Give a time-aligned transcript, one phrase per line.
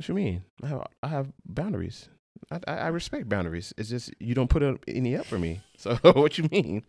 [0.00, 0.44] What you mean?
[0.62, 2.08] I have I have boundaries.
[2.50, 3.74] I, I, I respect boundaries.
[3.76, 5.60] It's just you don't put up any up for me.
[5.76, 6.84] So what you mean?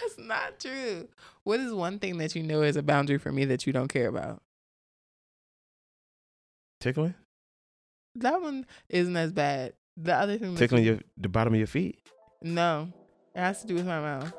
[0.00, 1.08] That's not true.
[1.44, 3.88] What is one thing that you know is a boundary for me that you don't
[3.88, 4.40] care about?
[6.80, 7.14] Tickling?
[8.14, 9.74] That one isn't as bad.
[9.98, 11.98] The other thing Tickling you- your the bottom of your feet?
[12.40, 12.90] No.
[13.34, 14.32] It has to do with my mouth.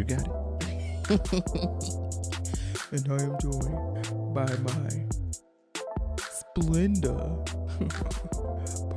[0.00, 0.32] You got it.
[2.90, 4.88] and I am joined by my
[6.16, 7.36] Splenda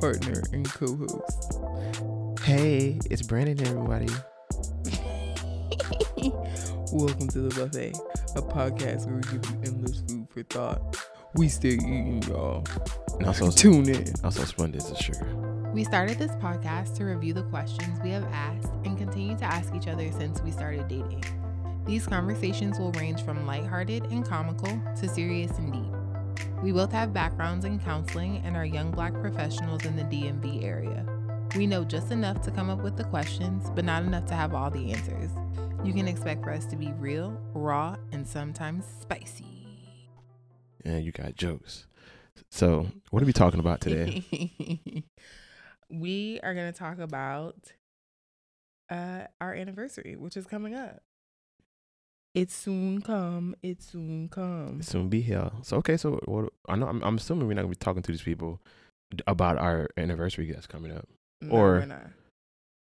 [0.00, 1.60] partner and co-host.
[2.42, 4.06] Hey, it's Brandan everybody.
[6.90, 7.98] Welcome to the buffet,
[8.36, 10.96] a podcast where we give you endless food for thought.
[11.34, 12.64] We still eating, y'all.
[13.18, 14.10] And also Tune in.
[14.24, 15.44] also Splendid is a sugar.
[15.74, 19.72] We started this podcast to review the questions we have asked and continue to ask
[19.76, 21.22] each other since we started dating.
[21.86, 26.48] These conversations will range from lighthearted and comical to serious and deep.
[26.64, 31.06] We both have backgrounds in counseling and are young black professionals in the DMV area.
[31.54, 34.52] We know just enough to come up with the questions, but not enough to have
[34.52, 35.30] all the answers.
[35.84, 39.46] You can expect for us to be real, raw, and sometimes spicy.
[40.84, 41.86] And you got jokes.
[42.50, 44.24] So what are we talking about today?
[45.88, 47.54] we are going to talk about
[48.90, 51.00] uh our anniversary, which is coming up.
[52.34, 53.54] It soon come.
[53.62, 54.82] It soon come.
[54.82, 55.50] Soon be here.
[55.62, 58.10] So okay, so what I know I'm, I'm assuming we're not gonna be talking to
[58.12, 58.60] these people
[59.26, 61.08] about our anniversary that's coming up.
[61.40, 62.10] No, or- we're not.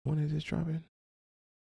[0.03, 0.83] When is this dropping?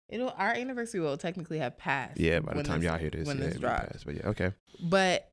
[0.10, 2.20] It'll our anniversary will technically have passed.
[2.20, 3.92] Yeah, by the time y'all hear this, when yeah, this drops.
[3.92, 4.52] past, But yeah, okay.
[4.82, 5.32] But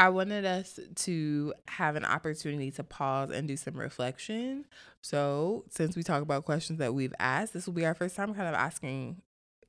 [0.00, 4.64] I wanted us to have an opportunity to pause and do some reflection.
[5.02, 8.32] So, since we talk about questions that we've asked, this will be our first time
[8.34, 9.22] kind of asking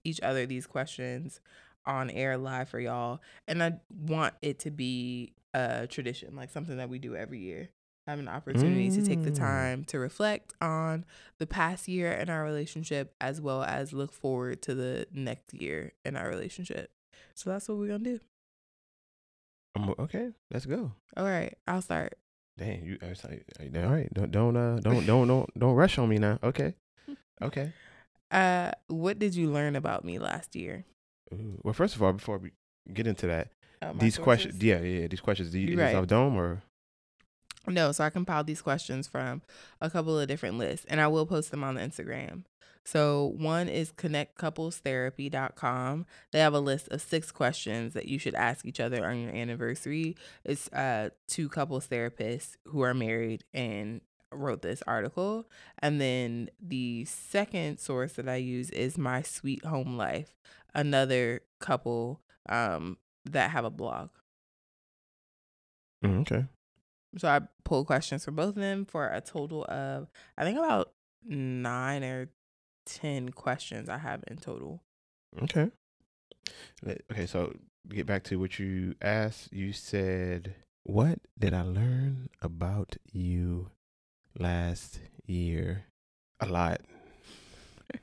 [0.04, 1.40] each other these questions
[1.86, 3.22] on air live for y'all.
[3.48, 7.70] And I want it to be a tradition, like something that we do every year.
[8.08, 9.38] Have an opportunity to take the Mm.
[9.38, 11.06] time to reflect on
[11.38, 15.94] the past year in our relationship as well as look forward to the next year
[16.06, 16.92] in our relationship.
[17.36, 18.20] So that's what we're gonna do.
[20.00, 20.92] Okay, let's go.
[21.18, 22.18] All right, I'll start.
[22.58, 22.98] Dang, you.
[23.02, 23.46] I was like,
[23.76, 26.40] all right, don't don't uh don't don't don't don't rush on me now.
[26.44, 26.74] Okay,
[27.42, 27.72] okay.
[28.32, 30.86] Uh, what did you learn about me last year?
[31.34, 31.60] Ooh.
[31.64, 32.52] Well, first of all, before we
[32.94, 33.50] get into that,
[33.82, 34.64] Uh, these questions, sources?
[34.68, 35.52] yeah, yeah, yeah, these questions.
[35.52, 35.96] Do you, Right.
[35.96, 36.62] off dome or?
[37.68, 39.42] No, so I compiled these questions from
[39.82, 42.44] a couple of different lists, and I will post them on the Instagram.
[42.90, 46.06] So one is connectcouplestherapy.com.
[46.32, 49.32] They have a list of six questions that you should ask each other on your
[49.32, 50.16] anniversary.
[50.44, 54.02] It's uh two couples therapists who are married and
[54.32, 55.48] wrote this article.
[55.78, 60.34] And then the second source that I use is My Sweet Home Life,
[60.74, 64.10] another couple um that have a blog.
[66.04, 66.46] Mm, okay.
[67.20, 70.92] So I pulled questions from both of them for a total of I think about
[71.24, 72.30] nine or
[72.90, 74.82] ten questions I have in total.
[75.44, 75.70] Okay.
[77.12, 77.54] Okay, so
[77.88, 79.54] get back to what you asked.
[79.54, 83.70] You said, "What did I learn about you
[84.38, 85.86] last year?"
[86.40, 86.82] A lot.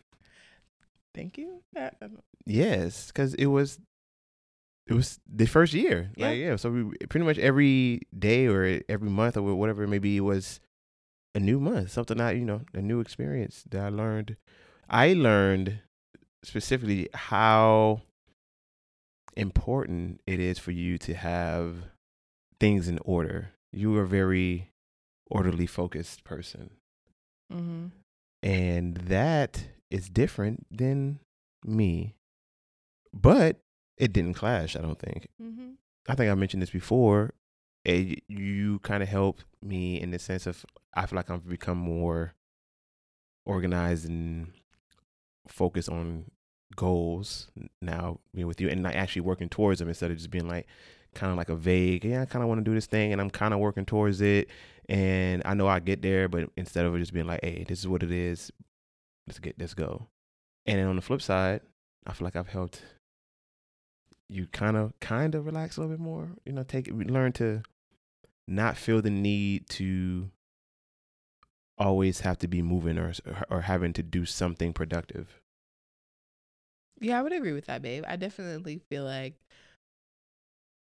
[1.14, 1.62] Thank you.
[1.76, 3.80] Um, Yes, because it was
[4.86, 6.12] it was the first year.
[6.16, 6.26] Yeah.
[6.28, 9.98] Like yeah, so we pretty much every day or every month or whatever it may
[9.98, 10.60] be was
[11.34, 14.36] a new month, something I you know a new experience that I learned.
[14.88, 15.80] I learned
[16.44, 18.02] specifically how
[19.36, 21.76] important it is for you to have
[22.60, 23.50] things in order.
[23.72, 24.70] You are a very
[25.30, 26.70] orderly focused person.
[27.52, 27.90] mhm.
[28.42, 31.20] And that is different than
[31.64, 32.14] me.
[33.12, 33.60] But
[33.96, 35.28] it didn't clash, I don't think.
[35.40, 35.76] Mhm.
[36.08, 37.34] I think I mentioned this before.
[37.84, 41.78] eh, you kind of helped me in the sense of I feel like I've become
[41.78, 42.34] more
[43.44, 44.52] organized and
[45.48, 46.30] focused on
[46.74, 47.48] goals
[47.80, 50.66] now being with you and like actually working towards them instead of just being like
[51.14, 53.20] kind of like a vague, yeah, I kind of want to do this thing and
[53.20, 54.48] I'm kind of working towards it
[54.88, 57.88] and I know I get there, but instead of just being like, hey, this is
[57.88, 58.52] what it is,
[59.26, 60.08] let's get let's go.
[60.66, 61.60] And then on the flip side,
[62.06, 62.82] I feel like I've helped
[64.28, 66.30] you kind of kind of relax a little bit more.
[66.44, 67.62] You know, take learn to
[68.48, 70.30] not feel the need to
[71.78, 73.12] always have to be moving or
[73.50, 75.40] or having to do something productive.
[77.00, 78.04] Yeah, I would agree with that, babe.
[78.06, 79.34] I definitely feel like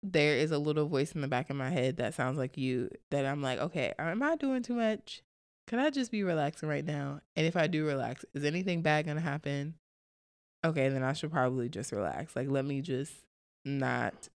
[0.01, 2.89] there is a little voice in the back of my head that sounds like you
[3.11, 5.21] that I'm like, okay, am I doing too much?
[5.69, 7.21] can I just be relaxing right now?
[7.35, 9.75] And if I do relax, is anything bad gonna happen?
[10.65, 12.35] Okay, then I should probably just relax.
[12.35, 13.13] Like, let me just
[13.63, 14.29] not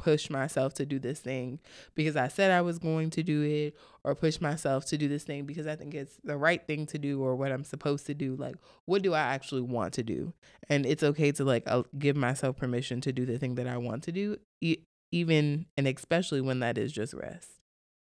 [0.00, 1.58] push myself to do this thing
[1.94, 5.24] because I said I was going to do it or push myself to do this
[5.24, 8.14] thing because I think it's the right thing to do or what I'm supposed to
[8.14, 8.34] do.
[8.34, 8.56] Like,
[8.86, 10.32] what do I actually want to do?
[10.70, 13.76] And it's okay to like uh, give myself permission to do the thing that I
[13.76, 14.78] want to do, e-
[15.12, 17.50] even and especially when that is just rest.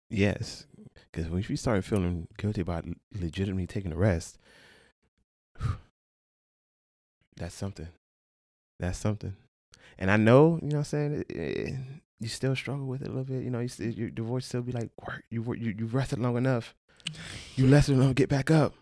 [0.09, 0.65] Yes,
[1.11, 4.39] because when you start feeling guilty about legitimately taking a rest,
[7.37, 7.89] that's something.
[8.79, 9.35] That's something.
[9.97, 11.75] And I know, you know, what I'm saying it, it,
[12.19, 13.43] you still struggle with it a little bit.
[13.43, 15.23] You know, you still, your divorce still be like, work.
[15.29, 16.75] You you you rested long enough.
[17.55, 18.15] You rested enough.
[18.15, 18.73] Get back up.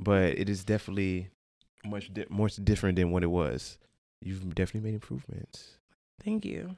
[0.00, 1.28] But it is definitely
[1.84, 3.78] much di- much different than what it was.
[4.22, 5.78] You've definitely made improvements.
[6.24, 6.76] Thank you.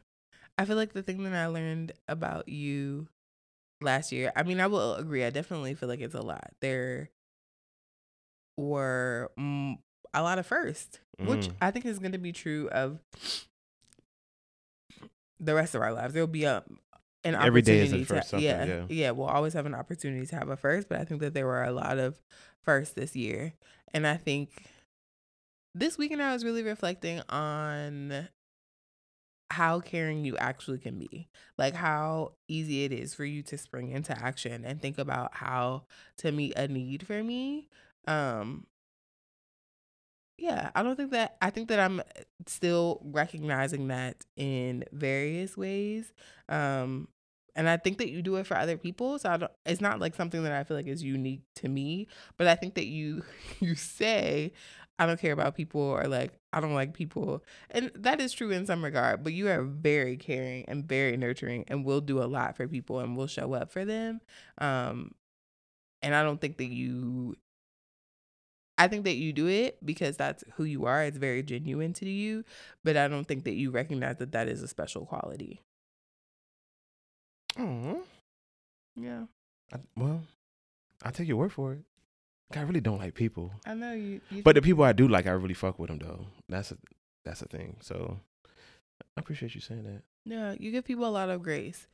[0.58, 3.08] I feel like the thing that I learned about you
[3.80, 5.24] last year, I mean, I will agree.
[5.24, 6.50] I definitely feel like it's a lot.
[6.60, 7.08] There
[8.58, 9.78] were mm,
[10.12, 11.52] a lot of firsts, which Mm.
[11.62, 13.00] I think is going to be true of
[15.40, 16.14] the rest of our lives.
[16.14, 16.62] There'll be a
[17.24, 17.46] an opportunity.
[17.46, 18.84] Every day is a first to yeah, yeah.
[18.88, 19.10] yeah.
[19.10, 21.64] We'll always have an opportunity to have a first, but I think that there were
[21.64, 22.20] a lot of
[22.64, 23.52] firsts this year,
[23.92, 24.50] and I think
[25.74, 28.28] this weekend I was really reflecting on
[29.50, 31.28] how caring you actually can be.
[31.58, 35.84] Like how easy it is for you to spring into action and think about how
[36.18, 37.68] to meet a need for me.
[38.06, 38.66] Um
[40.40, 42.02] yeah, I don't think that I think that I'm
[42.46, 46.12] still recognizing that in various ways.
[46.48, 47.08] Um
[47.56, 49.18] and I think that you do it for other people.
[49.18, 52.08] So I don't it's not like something that I feel like is unique to me,
[52.38, 53.22] but I think that you
[53.60, 54.52] you say
[54.98, 57.44] I don't care about people or like I don't like people.
[57.70, 61.64] And that is true in some regard, but you are very caring and very nurturing
[61.68, 64.20] and will do a lot for people and will show up for them.
[64.58, 65.12] Um
[66.02, 67.36] and I don't think that you
[68.80, 71.04] I think that you do it because that's who you are.
[71.04, 72.44] It's very genuine to you,
[72.82, 75.60] but I don't think that you recognize that that is a special quality.
[77.58, 78.02] Oh,
[78.96, 79.24] Yeah.
[79.72, 80.22] I, well,
[81.02, 81.80] I take your word for it.
[82.56, 85.28] I really don't like people, I know you, you but the people I do like,
[85.28, 86.26] I really fuck with them though.
[86.48, 86.78] That's a
[87.24, 87.76] that's a thing.
[87.80, 88.18] So
[89.16, 90.02] I appreciate you saying that.
[90.24, 91.86] Yeah, you give people a lot of grace.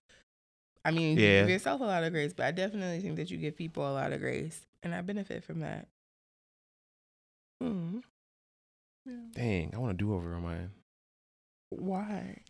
[0.82, 1.40] I mean, you Yeah.
[1.40, 3.92] give yourself a lot of grace, but I definitely think that you give people a
[3.92, 5.88] lot of grace, and I benefit from that.
[7.62, 8.02] Mm.
[9.06, 9.12] Yeah.
[9.32, 10.70] Dang, I want to do over on mine.
[11.70, 12.42] Why?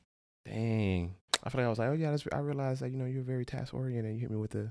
[0.46, 1.14] Dang,
[1.44, 3.22] I feel like I was like, oh yeah, that's, I realized that you know you're
[3.22, 4.14] very task oriented.
[4.14, 4.70] You hit me with the,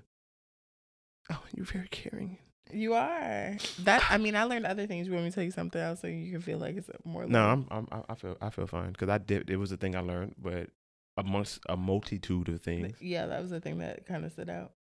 [1.32, 2.38] oh, you're very caring.
[2.72, 4.04] You are that.
[4.10, 5.06] I mean, I learned other things.
[5.06, 7.26] You want me to tell you something else so you can feel like it's more.
[7.28, 9.50] No, I'm, I'm I- I feel I feel fine because I did.
[9.52, 10.70] It was a thing I learned, but
[11.18, 12.98] amongst a multitude of things.
[13.00, 14.72] Yeah, that was the thing that kind of stood out.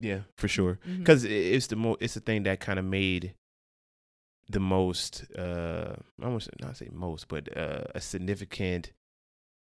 [0.00, 0.78] Yeah, for sure.
[0.98, 3.32] Because it's the mo it's the thing that kind of made
[4.48, 8.92] the most uh I almost not say most, but uh, a significant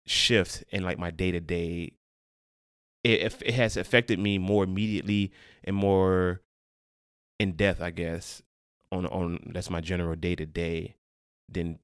[0.06, 1.92] shift in like my day to day.
[3.04, 5.32] It it has affected me more immediately
[5.64, 6.40] and more
[7.38, 8.42] in depth, I guess.
[8.90, 10.96] On on that's my general day to day
[11.48, 11.78] than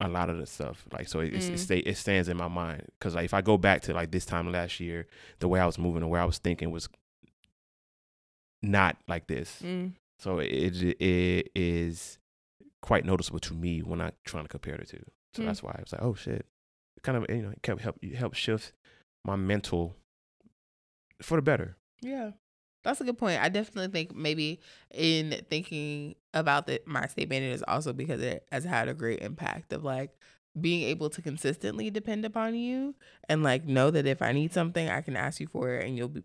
[0.00, 0.86] a lot of the stuff.
[0.92, 1.54] Like so, it Mm.
[1.54, 4.10] it, stay, it stands in my mind because like if I go back to like
[4.10, 5.06] this time last year,
[5.40, 6.88] the way I was moving, the way I was thinking was
[8.62, 9.60] not like this.
[9.62, 9.92] Mm.
[10.20, 12.18] So it it is
[12.82, 15.04] quite noticeable to me when I'm trying to compare the two.
[15.34, 15.46] So Mm.
[15.46, 16.46] that's why I was like, oh shit,
[16.96, 18.72] it kind of you know it kept help help shift
[19.24, 19.96] my mental
[21.22, 21.76] for the better.
[22.02, 22.32] Yeah.
[22.82, 23.42] That's a good point.
[23.42, 24.58] I definitely think maybe
[24.90, 29.20] in thinking about the, my statement, it is also because it has had a great
[29.20, 30.12] impact of like
[30.58, 32.94] being able to consistently depend upon you
[33.28, 35.94] and like know that if I need something, I can ask you for it and
[35.96, 36.22] you'll be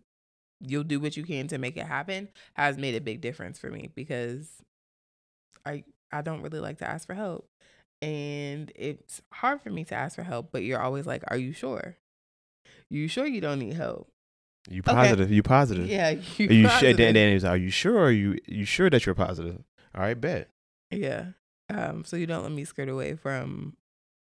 [0.60, 3.70] you'll do what you can to make it happen has made a big difference for
[3.70, 4.48] me because
[5.64, 7.48] I I don't really like to ask for help.
[8.02, 11.52] And it's hard for me to ask for help, but you're always like, Are you
[11.52, 11.96] sure?
[12.90, 14.08] You sure you don't need help?
[14.68, 14.92] You Okay.
[14.94, 15.30] positive?
[15.30, 15.88] You positive?
[15.88, 16.08] Yeah.
[16.10, 16.68] Are you sure?
[16.68, 16.96] positive.
[16.96, 17.98] Then, then it was, are you sure?
[18.04, 19.62] Are you you sure that you're positive?
[19.94, 20.50] All right, bet.
[20.90, 21.32] Yeah.
[21.68, 23.76] Um, so you don't let me skirt away from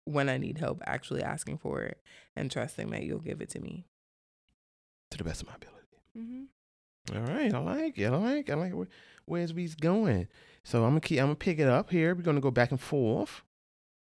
[0.05, 2.01] when I need help actually asking for it
[2.35, 3.85] and trusting that you'll give it to me.
[5.11, 5.80] To the best of my ability.
[6.17, 7.15] Mm-hmm.
[7.15, 8.05] All right, I like it.
[8.05, 8.49] I like.
[8.49, 8.51] it.
[8.51, 8.87] I like where
[9.25, 10.27] where's we going.
[10.63, 11.19] So I'm gonna keep.
[11.19, 12.13] I'm gonna pick it up here.
[12.13, 13.41] We're gonna go back and forth.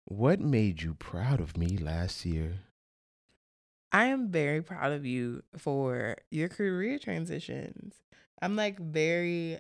[0.05, 2.61] What made you proud of me last year?
[3.91, 7.95] I am very proud of you for your career transitions.
[8.41, 9.59] I'm like very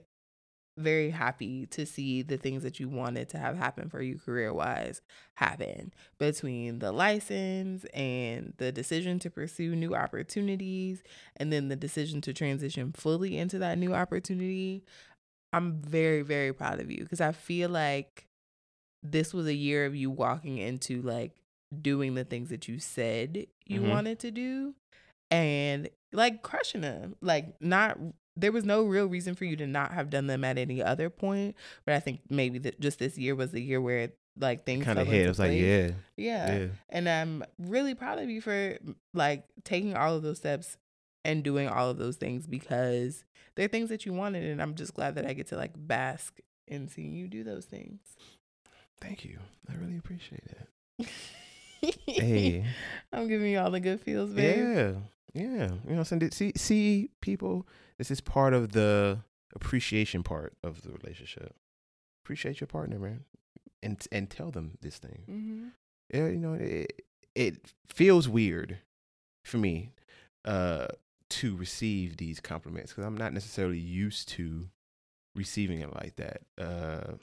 [0.77, 4.53] very happy to see the things that you wanted to have happen for you career
[4.53, 5.01] wise
[5.35, 11.03] happen between the license and the decision to pursue new opportunities
[11.35, 14.83] and then the decision to transition fully into that new opportunity.
[15.53, 18.27] I'm very, very proud of you because I feel like
[19.03, 21.31] this was a year of you walking into like
[21.81, 23.89] doing the things that you said you Mhm.
[23.89, 24.75] wanted to do
[25.29, 27.15] and like crushing them.
[27.21, 27.97] Like not
[28.37, 31.09] there was no real reason for you to not have done them at any other
[31.09, 34.85] point, but I think maybe that just this year was the year where like things
[34.85, 35.25] Kind of hit.
[35.25, 36.67] It was like, yeah, yeah, yeah.
[36.89, 38.77] And I'm really proud of you for
[39.13, 40.77] like taking all of those steps
[41.25, 43.25] and doing all of those things because
[43.55, 46.39] they're things that you wanted and I'm just glad that I get to like bask
[46.67, 47.99] in seeing you do those things.
[49.01, 49.39] Thank you.
[49.69, 50.43] I really appreciate
[50.99, 51.07] it.
[51.79, 52.65] Hey.
[53.13, 54.57] I'm giving you all the good feels, babe.
[54.57, 54.91] Yeah,
[55.33, 55.69] yeah.
[55.87, 57.67] You know, I'm saying see, see, people.
[57.97, 59.19] This is part of the
[59.55, 61.55] appreciation part of the relationship.
[62.23, 63.25] Appreciate your partner, man,
[63.81, 65.23] and and tell them this thing.
[65.29, 65.67] Mm-hmm.
[66.13, 67.01] Yeah, you know, it
[67.35, 68.79] it feels weird
[69.45, 69.91] for me
[70.45, 70.87] uh
[71.29, 74.69] to receive these compliments because I'm not necessarily used to
[75.35, 76.41] receiving it like that.
[76.57, 77.15] Uh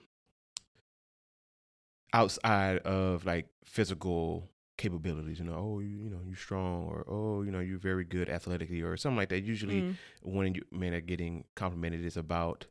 [2.12, 7.42] outside of like physical capabilities, you know, oh, you, you know, you're strong, or oh,
[7.42, 9.42] you know, you're very good athletically, or something like that.
[9.42, 9.96] Usually, Mm.
[10.22, 12.66] when you men are getting complimented, it's about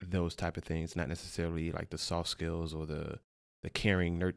[0.00, 3.18] those type of things, not necessarily like the soft skills or the
[3.62, 4.34] the caring ner-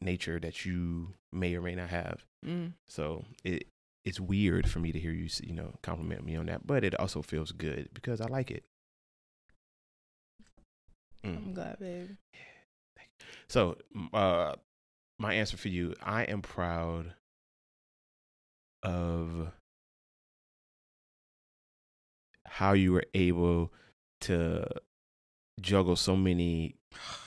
[0.00, 2.24] nature that you may or may not have.
[2.46, 2.72] Mm.
[2.86, 3.66] So it
[4.04, 6.94] it's weird for me to hear you you know compliment me on that, but it
[6.98, 8.64] also feels good because I like it.
[11.24, 11.36] Mm.
[11.36, 12.10] I'm glad, babe.
[13.48, 13.76] So,
[14.14, 14.54] uh,
[15.20, 17.12] my answer for you, I am proud
[18.82, 19.52] of
[22.46, 23.70] how you were able
[24.22, 24.66] to
[25.60, 26.76] juggle so many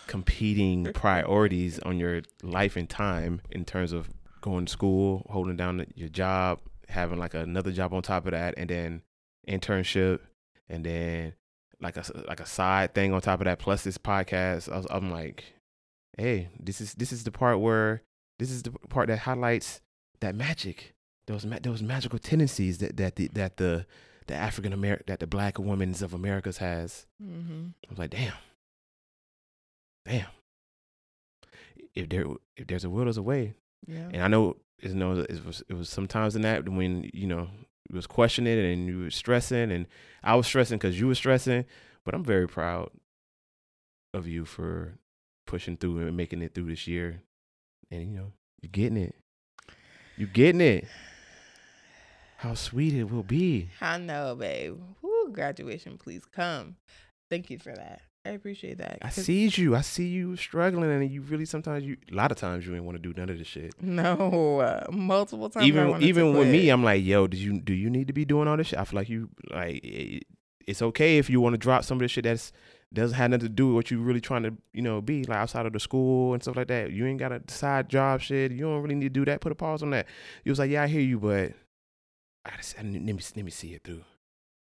[0.07, 4.09] competing priorities on your life and time in terms of
[4.41, 6.59] going to school, holding down your job,
[6.89, 9.03] having like another job on top of that, and then
[9.47, 10.19] internship,
[10.67, 11.33] and then
[11.79, 14.71] like a like a side thing on top of that, plus this podcast.
[14.71, 15.43] I was, I'm like,
[16.17, 18.01] hey, this is this is the part where
[18.39, 19.81] this is the part that highlights
[20.21, 20.93] that magic,
[21.27, 23.85] those ma- those magical tendencies that that the that the
[24.27, 27.05] the African American that the Black women's of Americas has.
[27.21, 27.67] Mm-hmm.
[27.85, 28.33] I was like, damn,
[30.05, 30.27] damn.
[31.95, 32.25] If there
[32.57, 33.53] if there's a will, there's a way.
[33.87, 34.09] Yeah.
[34.11, 37.49] And I know you know it was it was sometimes in that when you know
[37.89, 39.87] you was questioning and you were stressing and
[40.23, 41.65] I was stressing because you were stressing.
[42.05, 42.91] But I'm very proud
[44.13, 44.95] of you for
[45.45, 47.21] pushing through and making it through this year.
[47.91, 48.31] And you know
[48.61, 49.15] you're getting it.
[50.17, 50.87] You're getting it.
[52.37, 53.69] How sweet it will be.
[53.79, 54.77] I know, babe.
[55.01, 56.75] Woo, graduation, please come.
[57.29, 58.01] Thank you for that.
[58.25, 58.99] I appreciate that.
[59.01, 59.75] I see you.
[59.75, 62.85] I see you struggling, and you really sometimes you a lot of times you ain't
[62.85, 63.73] want to do none of this shit.
[63.81, 65.65] No, uh, multiple times.
[65.65, 66.69] I even to even with me.
[66.69, 68.79] I'm like, yo, do you do you need to be doing all this shit?
[68.79, 70.23] I feel like you like it,
[70.65, 72.53] it's okay if you want to drop some of this shit that's
[72.93, 75.37] doesn't have nothing to do with what you're really trying to you know be like
[75.37, 76.91] outside of the school and stuff like that.
[76.91, 78.51] You ain't got a side job shit.
[78.51, 79.41] You don't really need to do that.
[79.41, 80.07] Put a pause on that.
[80.43, 81.53] He was like, yeah, I hear you, but
[82.45, 84.03] I just let me let me, let me see it through.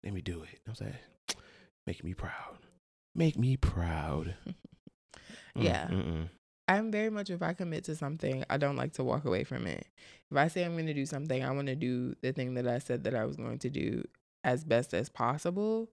[0.05, 0.61] Let me do it.
[0.67, 0.95] I was like,
[1.87, 2.59] make me proud.
[3.15, 4.35] Make me proud.
[5.57, 5.87] Mm, Yeah.
[5.89, 6.29] mm-mm.
[6.69, 9.67] I'm very much if I commit to something, I don't like to walk away from
[9.67, 9.87] it.
[10.31, 12.67] If I say I'm going to do something, I want to do the thing that
[12.67, 14.05] I said that I was going to do
[14.45, 15.91] as best as possible.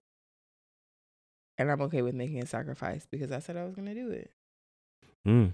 [1.60, 4.10] And I'm okay with making a sacrifice because I said I was going to do
[4.10, 4.30] it.
[5.28, 5.52] Mm.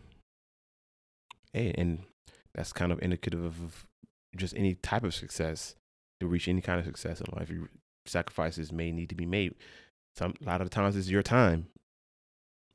[1.53, 2.05] Hey, and
[2.55, 3.87] that's kind of indicative of
[4.37, 5.75] just any type of success
[6.21, 7.51] to reach any kind of success in life.
[7.51, 7.69] You,
[8.07, 9.55] sacrifices may need to be made.
[10.15, 11.67] Some a lot of the times it's your time,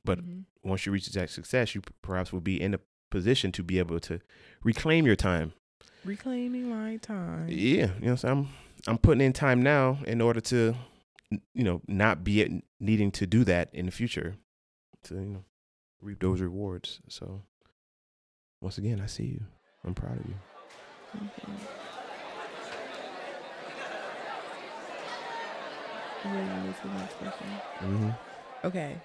[0.03, 0.43] but Mhm.
[0.63, 2.79] once you reach that success, you perhaps will be in a
[3.11, 4.19] position to be able to
[4.61, 5.53] reclaim your time.
[6.03, 7.47] reclaiming my time.
[7.47, 8.49] Yeah, you know, so I'm
[8.87, 10.75] I'm putting in time now in order to,
[11.53, 14.35] you know, not be at- needing to do that in the future,
[15.03, 15.45] to you know,
[16.01, 17.01] reap those rewards.
[17.07, 17.43] So,
[18.61, 19.45] once again, I see you.
[19.83, 20.35] I'm proud of you.
[21.17, 21.59] Mhm.
[26.23, 27.47] You ready to move to the next question?
[27.79, 28.09] Mm-hmm.
[28.67, 29.01] Okay.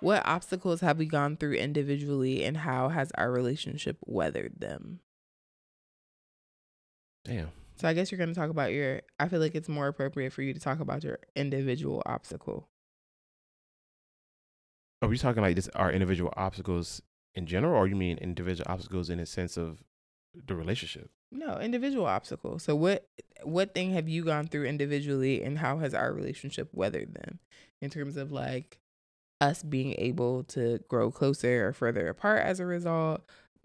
[0.00, 5.00] What obstacles have we gone through individually and how has our relationship weathered them?
[7.24, 7.50] Damn.
[7.80, 10.34] So I guess you're going to talk about your I feel like it's more appropriate
[10.34, 12.68] for you to talk about your individual obstacle.
[15.00, 15.68] Are we talking like this?
[15.74, 17.00] Our individual obstacles
[17.34, 19.82] in general, or you mean individual obstacles in a sense of
[20.46, 21.10] the relationship?
[21.32, 22.58] No, individual obstacle.
[22.58, 23.08] So what
[23.44, 27.38] what thing have you gone through individually and how has our relationship weathered them
[27.80, 28.78] in terms of like
[29.40, 33.22] us being able to grow closer or further apart as a result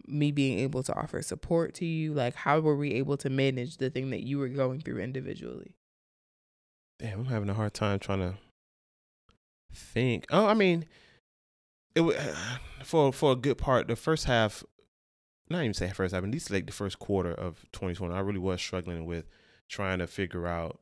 [0.08, 3.78] me being able to offer support to you like how were we able to manage
[3.78, 5.76] the thing that you were going through individually
[7.00, 8.36] Damn, I'm having a hard time trying to
[9.74, 10.26] think.
[10.32, 10.86] Oh, I mean,
[11.96, 12.04] it
[12.84, 13.88] for for a good part.
[13.88, 14.64] The first half,
[15.50, 18.40] not even say first half, at least like the first quarter of 2020, I really
[18.40, 19.26] was struggling with
[19.70, 20.80] trying to figure out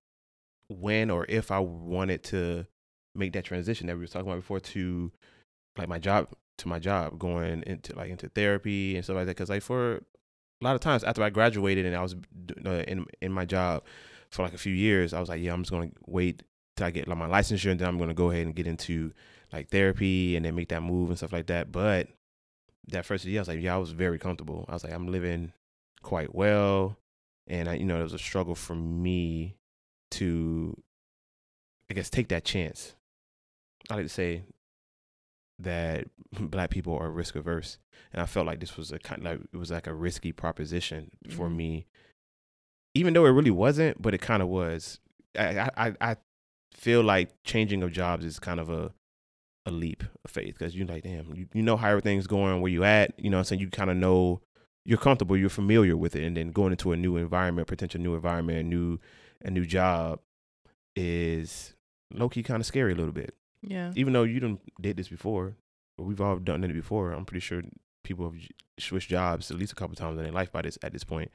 [0.68, 2.68] when or if I wanted to
[3.16, 5.12] make that transition that we were talking about before to
[5.78, 9.36] like my job to my job, going into like into therapy and stuff like that.
[9.36, 10.02] Because like for a
[10.62, 12.16] lot of times after I graduated and I was
[12.66, 13.84] uh, in in my job
[14.30, 16.44] for like a few years, I was like, yeah, I'm just gonna wait
[16.76, 19.12] till I get like my licensure, and then I'm gonna go ahead and get into
[19.52, 21.72] like therapy and then make that move and stuff like that.
[21.72, 22.08] But
[22.88, 24.66] that first year, I was like, yeah, I was very comfortable.
[24.68, 25.54] I was like, I'm living
[26.02, 26.98] quite well,
[27.48, 29.56] and I, you know, it was a struggle for me
[30.12, 30.76] to,
[31.90, 32.96] I guess, take that chance.
[33.90, 34.44] I like to say
[35.60, 36.06] that
[36.40, 37.78] black people are risk averse,
[38.12, 40.32] and I felt like this was a kind of like it was like a risky
[40.32, 41.56] proposition for Mhm.
[41.56, 41.86] me,
[42.96, 45.00] even though it really wasn't, but it kind of was.
[45.38, 46.16] I, I I
[46.74, 48.94] feel like changing of jobs is kind of a
[49.66, 52.72] a leap of faith because you're like, damn, you, you know how everything's going, where
[52.72, 53.62] you at, you know what I'm saying?
[53.62, 54.42] You kind of know
[54.86, 58.14] you're comfortable, you're familiar with it, and then going into a new environment, potential new
[58.16, 59.00] environment, a new
[59.46, 60.20] a new job
[60.96, 61.74] is
[62.14, 63.34] low key kind of scary a little bit.
[63.64, 65.56] Yeah Even though you done did this before,
[65.98, 67.12] or we've all done it before.
[67.12, 67.62] I'm pretty sure
[68.04, 68.40] people have
[68.80, 71.32] switched jobs at least a couple times in their life by this at this point.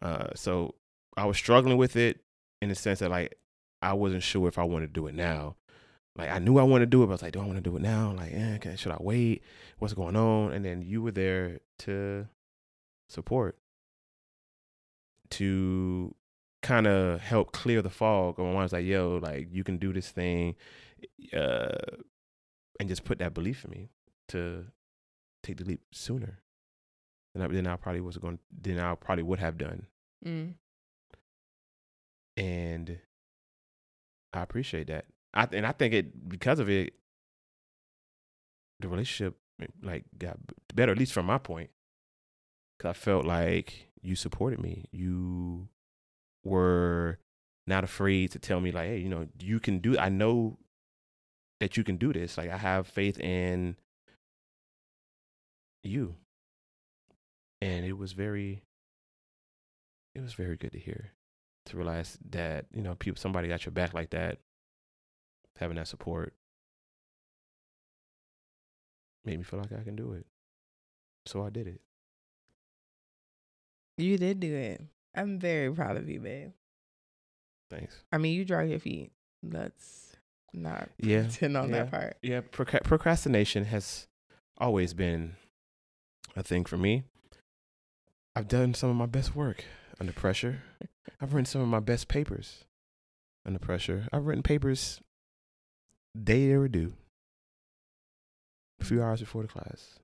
[0.00, 0.74] Uh, so
[1.16, 2.20] I was struggling with it
[2.62, 3.36] in the sense that like
[3.82, 5.56] I wasn't sure if I wanted to do it now.
[6.16, 7.56] Like I knew I wanted to do it, but I was like, do I want
[7.56, 8.14] to do it now?
[8.16, 9.42] Like, eh, can, should I wait?
[9.78, 10.52] What's going on?
[10.52, 12.28] And then you were there to
[13.08, 13.58] support,
[15.30, 16.14] to
[16.62, 18.38] kind of help clear the fog.
[18.38, 20.54] And I was like, yo, like you can do this thing,
[21.32, 21.96] uh,
[22.80, 23.88] and just put that belief in me
[24.28, 24.66] to
[25.42, 26.40] take the leap sooner
[27.34, 28.38] than I, than I probably was going.
[28.60, 29.86] Than I probably would have done.
[30.24, 30.54] mm.
[32.36, 32.98] and
[34.32, 35.06] I appreciate that.
[35.32, 36.94] I and I think it because of it,
[38.80, 40.38] the relationship eh, like got
[40.74, 41.70] better at least from my point.
[42.80, 44.86] Cause I felt like you supported me.
[44.90, 45.68] You
[46.44, 47.18] were
[47.66, 49.96] not afraid to tell me like, hey, you know, you can do.
[49.98, 50.58] I know
[51.64, 52.36] that you can do this.
[52.36, 53.76] Like I have faith in
[55.82, 56.14] you,
[57.62, 58.64] and it was very,
[60.14, 61.12] it was very good to hear
[61.64, 64.40] to realize that you know people somebody got your back like that
[65.56, 66.34] having that support
[69.24, 70.26] made me feel like i can do it.
[71.24, 71.80] So i did it.
[73.96, 74.82] You did do it.
[75.14, 76.52] I'm very proud of you babe.
[77.70, 78.04] Thanks.
[78.12, 79.12] I mean you drag your feet.
[79.42, 80.13] Let's
[80.54, 81.76] not Yeah, pretend on yeah.
[81.84, 82.16] that part.
[82.22, 84.06] Yeah proca- procrastination has
[84.58, 85.36] always been
[86.36, 87.04] a thing for me.
[88.36, 89.64] I've done some of my best work
[90.00, 90.62] under pressure.
[91.20, 92.64] I've written some of my best papers
[93.46, 94.08] under pressure.
[94.12, 95.00] I've written papers
[96.20, 96.94] day they were due.
[98.80, 99.98] A few hours before the class.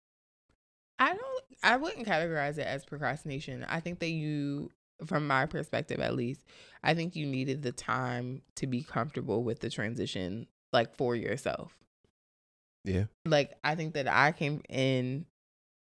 [0.99, 3.65] I don't I wouldn't categorize it as procrastination.
[3.69, 4.71] I think that you
[5.07, 6.45] from my perspective at least,
[6.83, 11.77] I think you needed the time to be comfortable with the transition like for yourself.
[12.85, 15.27] yeah Like I think that I came in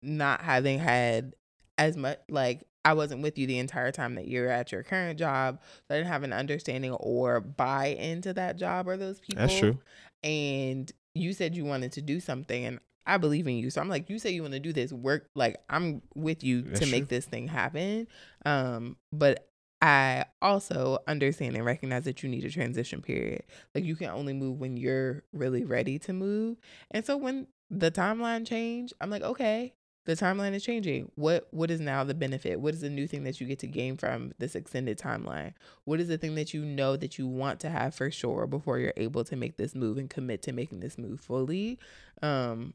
[0.01, 1.33] not having had
[1.77, 5.17] as much like I wasn't with you the entire time that you're at your current
[5.17, 5.59] job.
[5.87, 9.57] So I didn't have an understanding or buy into that job or those people that's
[9.57, 9.79] true
[10.23, 13.69] and you said you wanted to do something and I believe in you.
[13.69, 16.61] So I'm like, you say you want to do this work, like I'm with you
[16.61, 17.17] That's to make true.
[17.17, 18.07] this thing happen.
[18.45, 19.49] Um, but
[19.81, 23.43] I also understand and recognize that you need a transition period.
[23.73, 26.57] Like you can only move when you're really ready to move.
[26.91, 29.73] And so when the timeline changed, I'm like, okay,
[30.05, 31.11] the timeline is changing.
[31.15, 32.61] What what is now the benefit?
[32.61, 35.53] What is the new thing that you get to gain from this extended timeline?
[35.83, 38.79] What is the thing that you know that you want to have for sure before
[38.79, 41.79] you're able to make this move and commit to making this move fully?
[42.21, 42.73] Um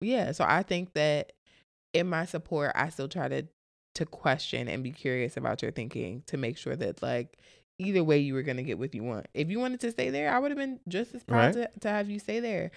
[0.00, 1.32] yeah, so I think that
[1.92, 3.46] in my support, I still try to
[3.94, 7.38] to question and be curious about your thinking to make sure that like
[7.78, 9.26] either way you were gonna get what you want.
[9.32, 11.88] If you wanted to stay there, I would have been just as proud to, to
[11.88, 12.70] have you stay there.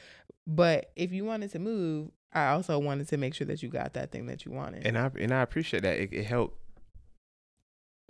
[0.48, 3.94] But if you wanted to move, I also wanted to make sure that you got
[3.94, 4.86] that thing that you wanted.
[4.88, 5.98] and I and I appreciate that.
[5.98, 6.58] It, it helped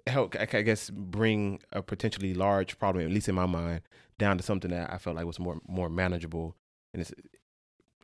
[0.07, 3.81] help I I guess bring a potentially large problem, at least in my mind,
[4.17, 6.55] down to something that I felt like was more more manageable.
[6.93, 7.13] And it's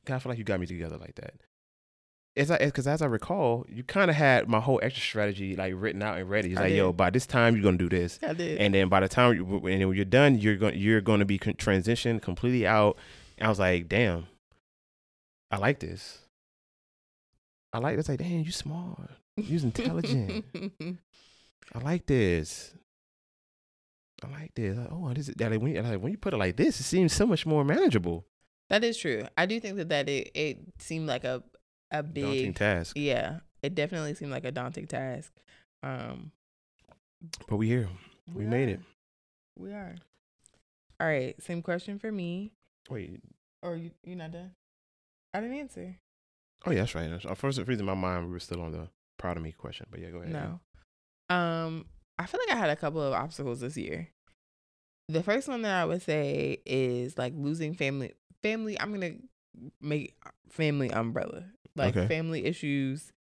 [0.06, 1.34] kind of feel like you got me together like that.
[2.38, 5.74] As I because as I recall, you kind of had my whole extra strategy like
[5.76, 6.50] written out and ready.
[6.52, 8.58] It's I like, yo, by this time you're gonna do this, I did.
[8.60, 11.20] and then by the time you, and then when you're done, you're going you're going
[11.20, 12.98] to be con- transitioned completely out.
[13.38, 14.28] And I was like, damn,
[15.50, 16.20] I like this.
[17.72, 18.10] I like this.
[18.10, 19.12] Like, damn, you smart.
[19.38, 20.46] You's intelligent.
[21.74, 22.74] I like this.
[24.24, 24.78] I like this.
[24.78, 27.14] Like, oh, this is like when like when you put it like this, it seems
[27.14, 28.26] so much more manageable.
[28.70, 29.28] That is true.
[29.38, 31.44] I do think that that it, it seemed like a
[31.92, 35.32] a big Daunting task, Yeah, it definitely seemed like a daunting task.
[35.84, 36.32] Um,
[37.48, 37.90] but we here.
[38.34, 38.80] We made it.
[39.58, 39.96] We are.
[41.00, 41.36] All right.
[41.42, 42.52] Same question for me.
[42.90, 43.22] Wait.
[43.62, 44.52] Or you you not done?
[45.34, 45.96] I didn't answer.
[46.66, 47.10] Oh yeah, that's right.
[47.10, 49.52] That's, uh, for some reason, my mind, we were still on the proud of me
[49.52, 49.86] question.
[49.92, 50.34] But yeah, go ahead.
[50.34, 50.60] No.
[51.36, 51.86] Um,
[52.18, 54.10] I feel like I had a couple of obstacles this year.
[55.08, 58.14] The first one that I would say is like losing family.
[58.42, 58.80] Family.
[58.80, 59.14] I'm gonna
[59.82, 60.16] make
[60.50, 61.46] family umbrella.
[61.76, 62.08] Like Okay.
[62.08, 63.12] family issues,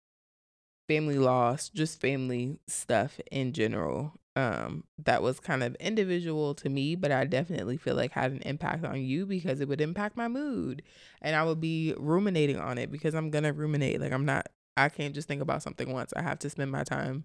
[0.87, 4.13] family loss, just family stuff in general.
[4.37, 8.41] Um, that was kind of individual to me, but I definitely feel like had an
[8.41, 10.81] impact on you because it would impact my mood,
[11.21, 14.01] and I would be ruminating on it because I'm gonna ruminate.
[14.01, 14.49] Like I'm not.
[14.77, 16.11] I can't just think about something once.
[16.13, 17.23] I have to spend my time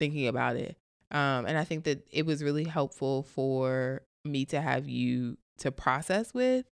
[0.00, 0.76] thinking about it.
[1.12, 5.70] Um, and I think that it was really helpful for me to have you to
[5.70, 6.66] process with,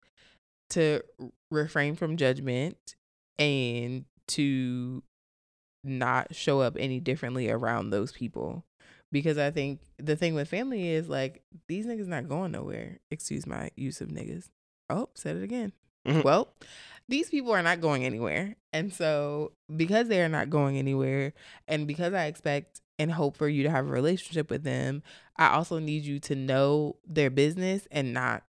[0.73, 1.03] to
[1.51, 2.97] refrain from judgment,
[3.39, 5.03] and to
[5.85, 8.65] not show up any differently around those people.
[9.11, 13.01] Because I think the thing with family is like these niggas not going nowhere.
[13.11, 14.49] Excuse my use of niggas.
[14.89, 15.73] Oh, said it again.
[16.07, 16.25] Mhm.
[16.25, 16.55] Well,
[17.09, 18.57] these people are not going anywhere.
[18.73, 21.35] And so, because they are not going anywhere,
[21.69, 25.03] and because I expect and hope for you to have a relationship with them,
[25.37, 28.45] I also need you to know their business and not,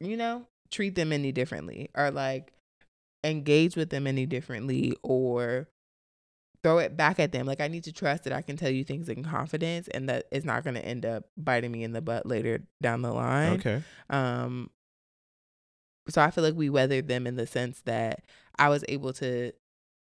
[0.00, 2.52] you know, treat them any differently or like
[3.24, 5.68] engage with them any differently or
[6.62, 7.46] throw it back at them.
[7.46, 10.26] Like, I need to trust that I can tell you things in confidence and that
[10.32, 13.54] it's not going to end up biting me in the butt later down the line.
[13.54, 13.82] Okay.
[14.10, 14.70] Um,
[16.08, 18.24] so I feel like we weathered them in the sense that
[18.58, 19.52] I was able to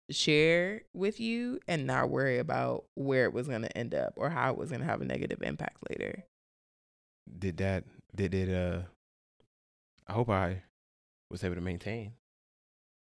[0.10, 4.30] share with you and not worry about where it was going to end up or
[4.30, 6.26] how it was going to have a negative impact later.
[7.40, 7.86] Did that?
[8.16, 8.54] Did it?
[8.54, 8.82] Uh,
[10.12, 10.64] I hope I
[11.30, 12.12] was able to maintain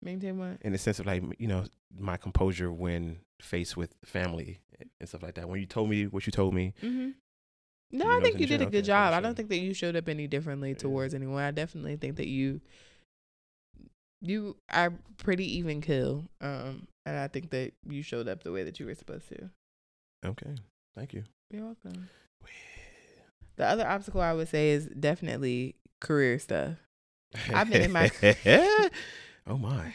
[0.02, 0.58] Maintain what?
[0.60, 1.64] in the sense of like you know
[1.98, 4.60] my composure when faced with family
[5.00, 5.48] and stuff like that.
[5.48, 7.10] When you told me what you told me, Mm-hmm.
[7.92, 9.14] No, I think you did a good Okay, job.
[9.14, 10.76] I don't think that you showed up any differently Yeah.
[10.76, 11.42] towards anyone.
[11.42, 12.60] I definitely think that you
[14.20, 16.24] you are pretty even kill.
[16.40, 19.50] Um, and I think that you showed up the way that you were supposed to.
[20.24, 20.54] okay,
[20.94, 21.24] thank you.
[21.50, 22.08] You're welcome.
[23.56, 26.76] The other obstacle I would say is definitely career stuff.
[27.52, 28.10] I've been in my-
[29.46, 29.94] oh my.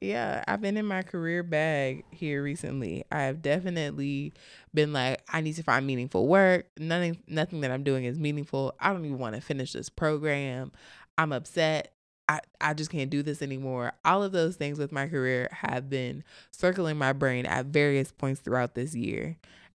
[0.00, 3.04] Yeah, I've been in my career bag here recently.
[3.10, 4.32] I have definitely
[4.72, 6.66] been like, I need to find meaningful work.
[6.78, 8.74] Nothing, nothing that I'm doing is meaningful.
[8.78, 10.70] I don't even want to finish this program.
[11.16, 11.92] I'm upset.
[12.28, 13.92] I, I just can't do this anymore.
[14.04, 18.40] All of those things with my career have been circling my brain at various points
[18.40, 19.36] throughout this year.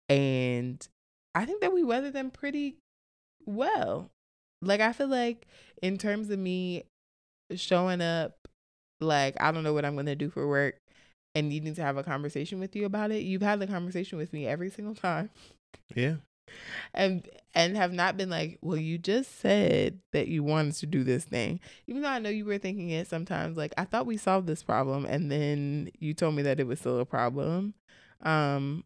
[0.09, 0.85] And
[1.33, 2.75] I think that we weathered them pretty
[3.45, 4.09] well.
[4.61, 5.47] Like, I feel like
[5.81, 6.83] in terms of me
[7.55, 8.47] showing up
[9.01, 10.79] like I don't know what I'm gonna do for work
[11.35, 14.33] and needing to have a conversation with you about it, you've had the conversation with
[14.33, 15.29] me every single time.
[15.95, 16.15] Yeah.
[16.93, 21.03] And and have not been like, Well, you just said that you wanted to do
[21.03, 21.59] this thing.
[21.87, 24.63] Even though I know you were thinking it sometimes, like I thought we solved this
[24.63, 27.75] problem and then you told me that it was still a problem.
[28.21, 28.83] Um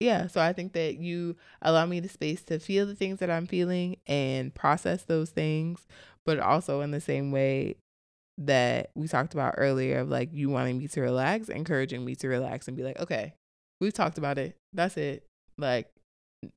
[0.00, 3.30] yeah, so I think that you allow me the space to feel the things that
[3.30, 5.86] I'm feeling and process those things,
[6.24, 7.76] but also in the same way
[8.38, 12.28] that we talked about earlier of like you wanting me to relax, encouraging me to
[12.28, 13.34] relax and be like, okay,
[13.78, 14.56] we've talked about it.
[14.72, 15.26] That's it.
[15.58, 15.88] Like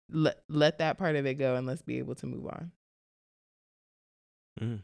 [0.10, 2.72] let let that part of it go and let's be able to move on.
[4.62, 4.80] Mm.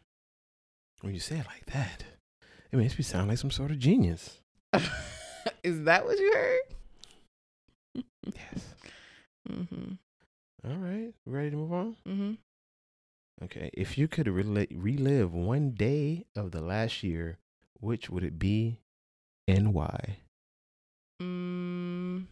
[1.00, 2.04] When you say it like that,
[2.74, 4.42] it makes me sound like some sort of genius.
[5.64, 6.79] Is that what you heard?
[8.26, 8.76] Yes.
[9.50, 9.98] Mhm.
[10.66, 11.14] All right.
[11.26, 11.96] Ready to move on?
[12.08, 12.34] Mm-hmm.
[13.46, 13.70] Okay.
[13.74, 17.38] If you could rel- relive one day of the last year,
[17.80, 18.80] which would it be
[19.48, 20.18] and why?
[21.22, 22.26] Mm,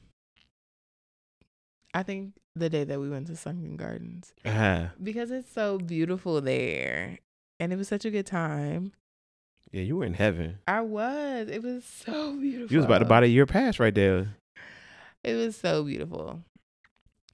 [1.93, 6.41] I think the day that we went to Sunken Gardens Ah, because it's so beautiful
[6.41, 7.19] there
[7.60, 8.91] and it was such a good time.
[9.71, 10.60] yeah, you were in heaven.
[10.67, 11.50] I was.
[11.50, 12.71] It was so beautiful.
[12.71, 14.36] You was about to buy a year pass right there.
[15.24, 16.44] It was so beautiful.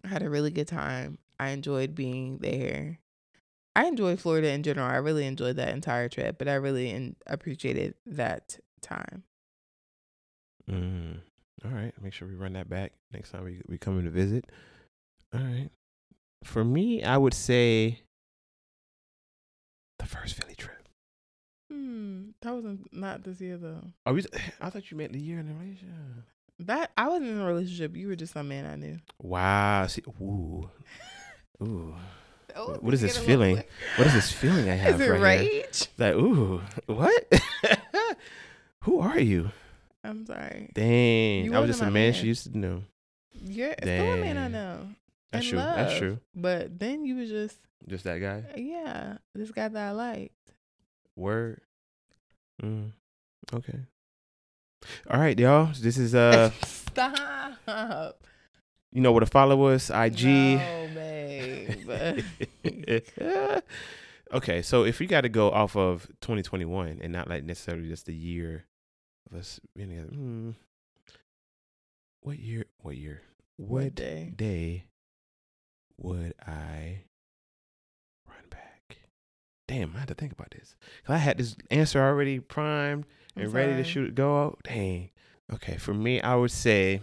[0.04, 1.18] I had a really good time.
[1.40, 3.00] I enjoyed being there.
[3.76, 4.88] I enjoyed Florida in general.
[4.88, 9.24] I really enjoyed that entire trip, but I really in- appreciated that time.
[10.70, 11.20] Mm.
[11.66, 11.94] All right.
[12.02, 14.46] Make sure we run that back next time we we come in to visit.
[15.34, 15.70] All right.
[16.44, 18.02] For me, I would say
[20.00, 20.88] the first Philly trip.
[21.72, 22.30] Hmm.
[22.42, 23.82] That wasn't not this year though.
[24.06, 24.24] Are we?
[24.62, 25.90] I thought you meant the year in relationship.
[26.60, 27.96] That I wasn't in a relationship.
[27.98, 28.98] You were just some man I knew.
[29.22, 29.88] Wow.
[29.88, 30.70] See, ooh,
[31.62, 31.96] ooh.
[32.56, 33.56] Oh, What is this get a little feeling?
[33.56, 33.70] flick.
[33.98, 35.64] What is this feeling I have Is it right here?
[35.64, 35.88] rage?
[35.98, 37.34] Like, ooh, what?
[38.82, 39.50] Who are you?
[40.04, 40.70] I'm sorry.
[40.72, 42.14] Dang, You I was just a man, man.
[42.14, 42.84] she used to know.
[43.32, 44.88] You're still a man I know.
[45.32, 45.58] That's true.
[45.58, 46.20] That's true.
[46.36, 48.44] But then you was just Just that guy.
[48.56, 50.36] yeah, this guy that I liked.
[51.16, 51.60] Word.
[52.62, 52.92] Mm.
[53.52, 53.80] Okay.
[55.10, 55.70] All right, y'all.
[55.80, 58.22] This is uh, Stop.
[58.92, 59.90] you know where to follow us.
[59.90, 60.24] IG.
[60.26, 62.24] No, babe.
[64.34, 68.06] okay, so if you got to go off of 2021 and not like necessarily just
[68.06, 68.66] the year
[69.32, 70.56] of us being together, mm,
[72.22, 72.66] what year?
[72.82, 73.22] What year?
[73.58, 74.34] What, day?
[74.36, 74.86] day
[75.98, 77.02] would I
[78.28, 78.98] run back?
[79.68, 80.76] Damn, I had to think about this.
[81.06, 84.60] 'Cause I had this answer already primed And ready to shoot go out.
[84.64, 85.10] Dang.
[85.52, 86.96] Okay, for me, I would say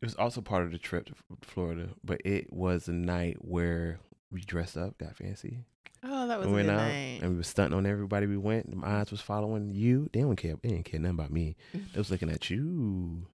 [0.00, 3.98] it was also part of the trip to Florida, but it was a night where
[4.30, 5.58] we dressed up, got fancy,
[6.02, 7.18] Oh, that was a went good out, night.
[7.22, 8.26] and we were stunting on everybody.
[8.26, 8.72] We went.
[8.74, 10.08] My eyes was following you.
[10.12, 10.54] They didn't care.
[10.62, 11.56] They didn't care nothing about me.
[11.72, 13.26] They was looking at you.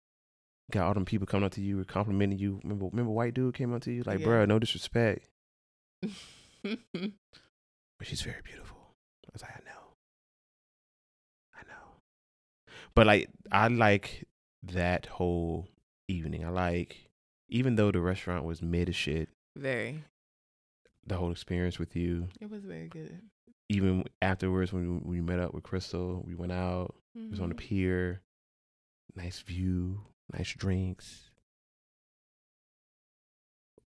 [0.73, 2.61] Got all them people coming up to you, complimenting you.
[2.63, 4.27] Remember, remember, white dude came up to you like, Yeah.
[4.27, 5.29] "Bruh, no disrespect,
[6.63, 6.79] but
[8.03, 8.79] she's very beautiful."
[9.27, 9.84] I was like, "I know,
[12.95, 14.25] But like, I like
[14.63, 15.69] that whole
[16.09, 16.45] evening.
[16.45, 17.09] I like,
[17.49, 20.05] even though the restaurant was mid as shit, very.
[21.07, 22.29] the whole experience with you.
[22.41, 23.21] It was very good.
[23.69, 26.95] Even afterwards, when we met up with Crystal, we went out.
[27.15, 27.59] It was on the Mhm.
[27.59, 28.21] pier.
[29.17, 30.01] Nice view,
[30.33, 31.31] nice drinks.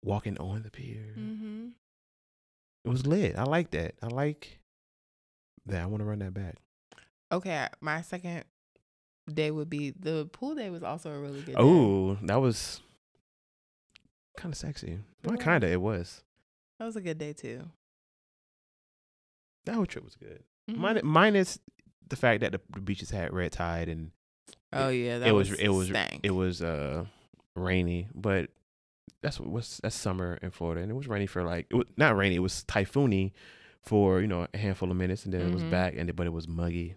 [0.04, 1.14] Walking on the pier.
[1.18, 1.68] Mm-hmm.
[2.86, 3.36] It was lit.
[3.36, 3.94] I like that.
[4.02, 4.60] I like
[5.68, 5.84] that.
[5.84, 6.56] I want to run that back.
[7.32, 8.44] Okay, my second
[9.32, 11.56] day would be the pool day was also a really good.
[11.56, 11.62] day.
[11.62, 12.82] Oh, that was
[14.38, 15.00] kind of sexy.
[15.24, 15.72] Not kind of.
[15.72, 16.24] It was.
[16.80, 17.64] that was a good day too.
[19.66, 20.44] That whole trip was good.
[20.70, 21.04] Mhm.
[21.04, 21.60] Minus
[22.10, 24.12] the fact that the, the beaches had red tide and
[24.74, 26.20] Oh yeah, that it was, was, it was stank.
[26.24, 27.06] it was uh
[27.56, 28.50] rainy, but
[29.22, 31.88] that's what was that's summer in Florida, and it was rainy for like it was
[31.98, 33.32] not rainy, it was typhoony
[33.82, 35.70] for you know a handful of minutes, and then it was Mhm.
[35.72, 36.96] back, and it, but it was muggy.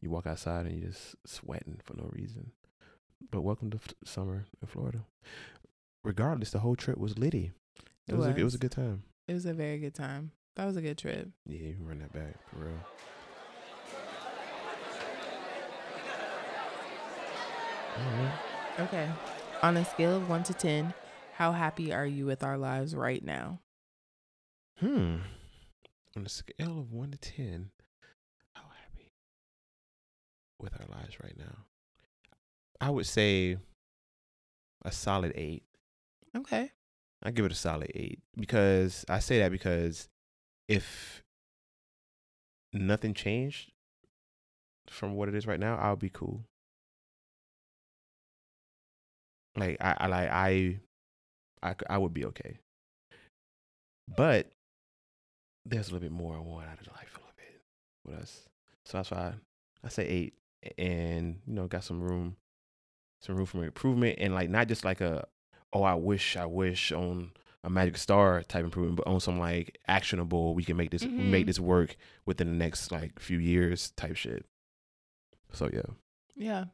[0.00, 2.52] You walk outside and you're just sweating for no reason.
[3.30, 5.00] But welcome to f- summer in Florida.
[6.04, 7.52] Regardless, the whole trip was litty.
[8.06, 9.02] It, It was, A, it was a good time.
[9.26, 10.30] It was a very good time.
[10.56, 11.28] That was a good trip.
[11.46, 12.78] Yeah, you can run that back for real.
[17.98, 18.32] Right.
[18.80, 19.08] Okay.
[19.62, 20.94] On a scale of one to ten,
[21.34, 23.60] how happy are you with our lives right now?
[24.78, 25.16] Hmm.
[26.16, 27.70] On a scale of one to ten,
[30.60, 31.64] with our lives right now?
[32.80, 33.56] I would say
[34.84, 35.64] a solid eight.
[36.36, 36.70] Okay.
[37.22, 40.08] I give it a solid eight because I say that because
[40.68, 41.22] if
[42.72, 43.72] nothing changed
[44.88, 46.44] from what it is right now, I'll be cool.
[49.56, 50.78] Like I, I like I,
[51.62, 52.58] I, I would be okay.
[54.16, 54.46] But
[55.66, 57.60] there's a little bit more I want out of life a little bit
[58.06, 58.48] with us,
[58.86, 59.32] so that's why I,
[59.84, 60.34] I say eight,
[60.76, 62.36] and you know got some room,
[63.20, 65.26] some room for improvement, and like not just like a
[65.72, 67.32] oh, I wish, I wish on
[67.64, 71.10] a magic star type improvement, but on some like actionable, we can make this, we
[71.10, 71.46] make mm-hmm.
[71.46, 74.44] this work within the next like few years type shit.
[75.52, 75.82] So yeah,
[76.36, 76.64] Yeah.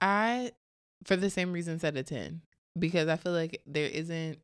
[0.00, 0.52] I,
[1.04, 2.42] for the same reason, said a 10
[2.78, 4.38] because I feel like there isn't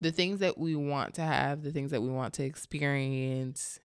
[0.00, 3.80] the things that we want to have, the things that we want to experience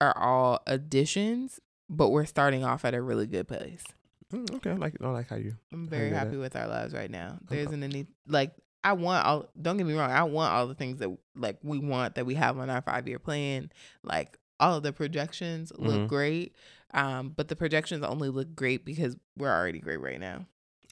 [0.00, 3.84] are all additions, but we're starting off at a really good place.
[4.32, 5.56] Mm, okay, I like I like how you.
[5.72, 7.38] I'm very hear happy with our lives right now.
[7.48, 8.52] There isn't any like
[8.84, 11.78] I want all don't get me wrong, I want all the things that like we
[11.80, 13.70] want that we have on our five year plan.
[14.04, 16.08] Like all of the projections look Mhm.
[16.08, 16.54] great.
[16.94, 20.46] Um, but the projections only look great because we're already great right now.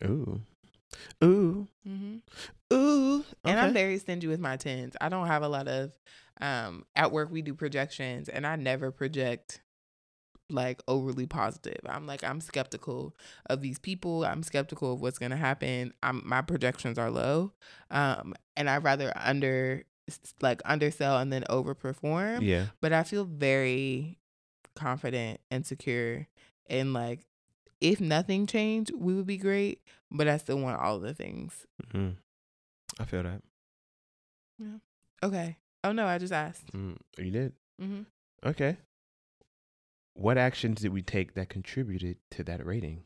[0.05, 0.41] Ooh,
[1.23, 2.17] ooh, Mm-hmm.
[2.73, 3.25] ooh.
[3.45, 4.97] And I'm very stingy with my tens.
[5.01, 5.93] I don't have a lot of
[6.41, 9.61] um at work we do projections and I never project
[10.51, 11.81] like overly positive.
[11.87, 13.15] I'm like I'm skeptical
[13.47, 14.25] of these people.
[14.25, 15.93] I'm skeptical of what's going to happen.
[16.03, 17.53] I'm my projections are low.
[17.91, 19.85] Um and I rather under
[20.41, 22.43] like undersell and then overperform.
[22.43, 22.67] yeah.
[22.81, 24.19] But I feel very
[24.75, 26.27] confident and secure
[26.69, 27.21] and like
[27.81, 31.65] if nothing changed, we would be great, but I still want all the things.
[31.87, 32.11] Mm-hmm.
[33.01, 33.43] I feel that.
[34.59, 34.79] Yeah.
[35.23, 35.57] Okay.
[35.85, 36.73] Oh no, I just asked.
[36.73, 37.53] Mm, you did.
[37.81, 38.03] Mm-hmm.
[38.49, 38.77] Okay.
[40.19, 43.05] What actions did we take that contributed to that rating?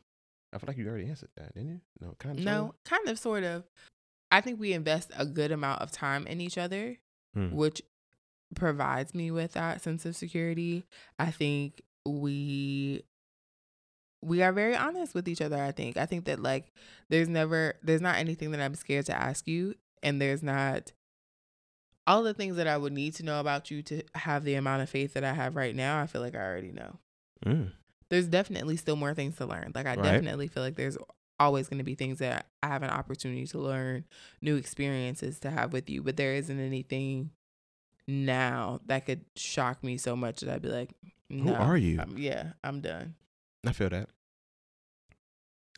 [0.51, 1.81] I feel like you already answered that, didn't you?
[2.01, 2.43] No, kind of.
[2.43, 3.63] No, kind of, sort of.
[4.31, 6.97] I think we invest a good amount of time in each other,
[7.35, 7.51] Hmm.
[7.51, 7.81] which
[8.55, 10.85] provides me with that sense of security.
[11.19, 13.03] I think we
[14.23, 15.61] we are very honest with each other.
[15.61, 15.97] I think.
[15.97, 16.71] I think that like
[17.09, 20.93] there's never there's not anything that I'm scared to ask you, and there's not
[22.07, 24.81] all the things that I would need to know about you to have the amount
[24.81, 26.01] of faith that I have right now.
[26.01, 26.99] I feel like I already know
[27.45, 27.71] Mm.
[28.09, 29.71] there's definitely still more things to learn.
[29.75, 30.03] Like I Right.
[30.03, 30.97] definitely feel like there's
[31.39, 34.05] always going to be things that I have an opportunity to learn,
[34.41, 37.31] new experiences to have with you, but there isn't anything
[38.07, 40.91] now that could shock me so much that I'd be like,
[41.29, 41.99] Who no, are you?
[41.99, 43.15] I'm- yeah, I'm done.
[43.65, 44.09] I feel that.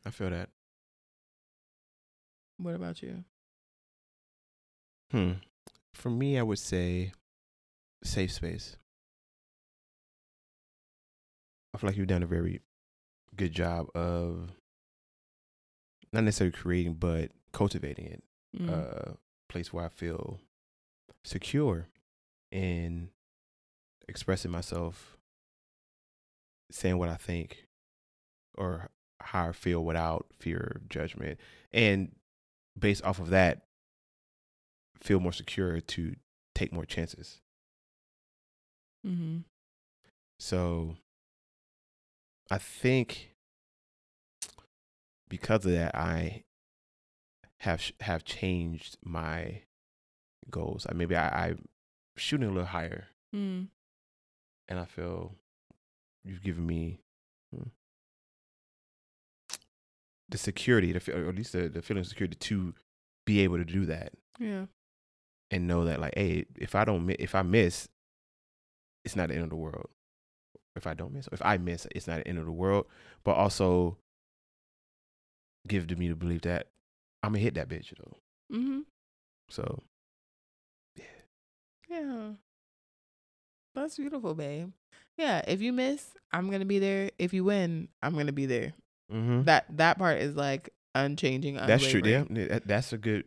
[0.06, 0.50] I feel that.
[2.58, 3.24] What about you?
[5.12, 5.34] Hmm.
[5.94, 7.12] For me, I would say
[8.04, 8.76] safe space.
[11.76, 12.62] I feel like you've done a very
[13.36, 14.50] good job of
[16.14, 18.24] not necessarily creating, but cultivating it.
[18.58, 18.70] Mm.
[18.70, 19.18] A
[19.50, 20.40] place where I feel
[21.26, 21.90] secure
[22.50, 23.10] in
[24.08, 25.18] expressing myself,
[26.72, 27.68] saying what I think,
[28.58, 31.38] or how I feel without fear of judgment.
[31.74, 32.16] And
[32.80, 33.64] based off of that,
[35.02, 36.16] feel more secure to
[36.54, 37.42] take more chances.
[39.06, 39.40] mm-hmm.
[40.40, 40.96] So
[42.52, 43.32] I think
[45.30, 46.44] because of that, I
[47.62, 49.64] have have changed my
[50.50, 50.86] goals.
[50.90, 51.66] I maybe I, I'm
[52.18, 53.68] shooting a little higher, Mm.
[54.68, 55.36] and I feel
[56.24, 57.00] you've given me
[57.54, 57.70] hmm,
[60.30, 62.74] the security, the, or at least the, the feeling of security to
[63.26, 64.66] be able to do that Yeah.
[65.52, 67.88] and know that like, hey, if I don't, if I miss,
[69.04, 69.90] it's not the end of the world.
[70.76, 72.86] If I don't miss, if I miss, it's not the end of the world.
[73.24, 73.98] But also
[75.68, 76.68] give to me to believe that
[77.24, 78.58] I'm gonna hit that bitch though.
[78.58, 78.80] Mm-hmm.
[79.50, 79.84] So
[80.96, 81.04] Yeah.
[81.90, 82.30] Yeah.
[83.74, 84.72] That's beautiful, babe.
[85.18, 85.42] Yeah.
[85.48, 87.12] If you miss, I'm gonna be there.
[87.18, 88.74] If you win, I'm gonna be there.
[89.12, 89.44] mm-hmm.
[89.44, 91.56] That that part is like unchanging.
[91.56, 92.02] that's true.
[92.04, 93.26] Yeah, that, that's a good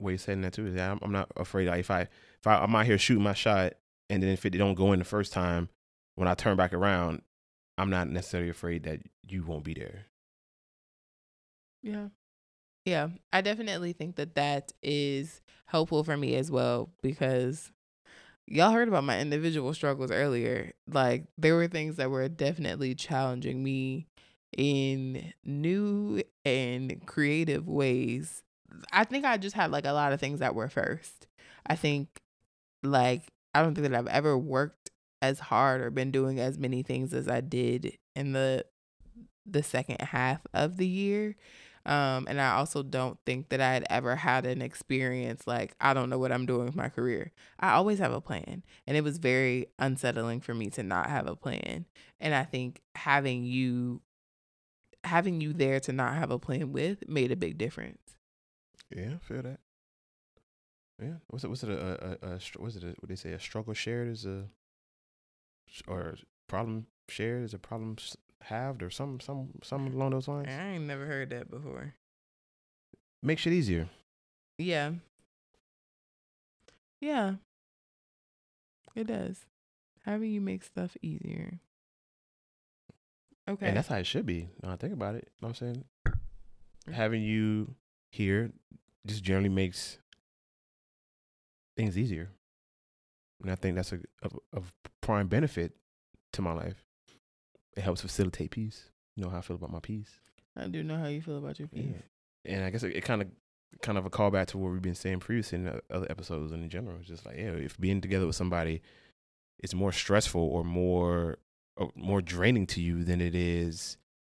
[0.00, 0.66] way of saying that too.
[0.66, 1.68] Yeah, I'm, I'm not afraid.
[1.68, 3.74] Like if I if I, I'm out here shooting my shot,
[4.10, 5.68] and then if it don't go in the first time,
[6.14, 7.22] when I turn back around,
[7.78, 10.06] I'm not necessarily afraid that you won't be there.
[11.82, 12.08] Yeah.
[12.84, 13.08] Yeah.
[13.32, 17.72] I definitely think that that is helpful for me as well because
[18.46, 20.72] y'all heard about my individual struggles earlier.
[20.86, 24.06] Like, there were things that were definitely challenging me
[24.56, 28.42] in new and creative ways.
[28.92, 31.26] I think I just had like a lot of things that were first.
[31.66, 32.20] I think,
[32.82, 34.90] like, I don't think that I've ever worked
[35.22, 38.66] as hard or been doing as many things as I did in the
[39.46, 41.36] the second half of the year.
[41.84, 45.94] Um, and I also don't think that I had ever had an experience like I
[45.94, 47.32] don't know what I'm doing with my career.
[47.58, 51.26] I always have a plan, and it was very unsettling for me to not have
[51.26, 51.86] a plan.
[52.20, 54.02] And I think having you
[55.04, 57.98] having you there to not have a plan with made a big difference.
[58.94, 59.58] Yeah, I feel that.
[61.00, 61.48] Yeah, what's it?
[61.48, 61.70] What's it?
[61.70, 62.84] A, a, a, what's it?
[62.84, 63.32] A, what they say?
[63.32, 64.44] A struggle shared is a,
[65.86, 66.16] or
[66.48, 67.96] problem shared is a problem
[68.42, 70.48] halved, or some some some along those lines.
[70.48, 71.94] I ain't never heard that before.
[73.22, 73.88] Makes it easier.
[74.58, 74.92] Yeah.
[77.00, 77.34] Yeah.
[78.94, 79.46] It does.
[80.04, 81.60] Having you make stuff easier.
[83.48, 83.66] Okay.
[83.68, 84.48] And that's how it should be.
[84.62, 85.28] Now I think about it.
[85.40, 85.84] You know what I'm saying?
[86.88, 86.92] Mm.
[86.92, 87.74] Having you
[88.10, 88.52] here
[89.06, 89.98] just generally makes
[91.76, 92.30] things easier.
[93.42, 95.72] And I think that's a of, of prime benefit
[96.34, 96.84] to my life.
[97.76, 98.90] It helps facilitate peace.
[99.16, 100.20] You know how I feel about my peace.
[100.56, 101.86] I do know how you feel about your peace.
[102.44, 102.54] Yeah.
[102.54, 103.28] And I guess it, it kind of
[103.80, 106.68] kind of a callback to what we've been saying previously in other episodes and in
[106.68, 106.96] general.
[106.98, 108.82] It's just like, yeah, if being together with somebody
[109.62, 111.38] is more stressful or more
[111.76, 113.96] or more draining to you than it is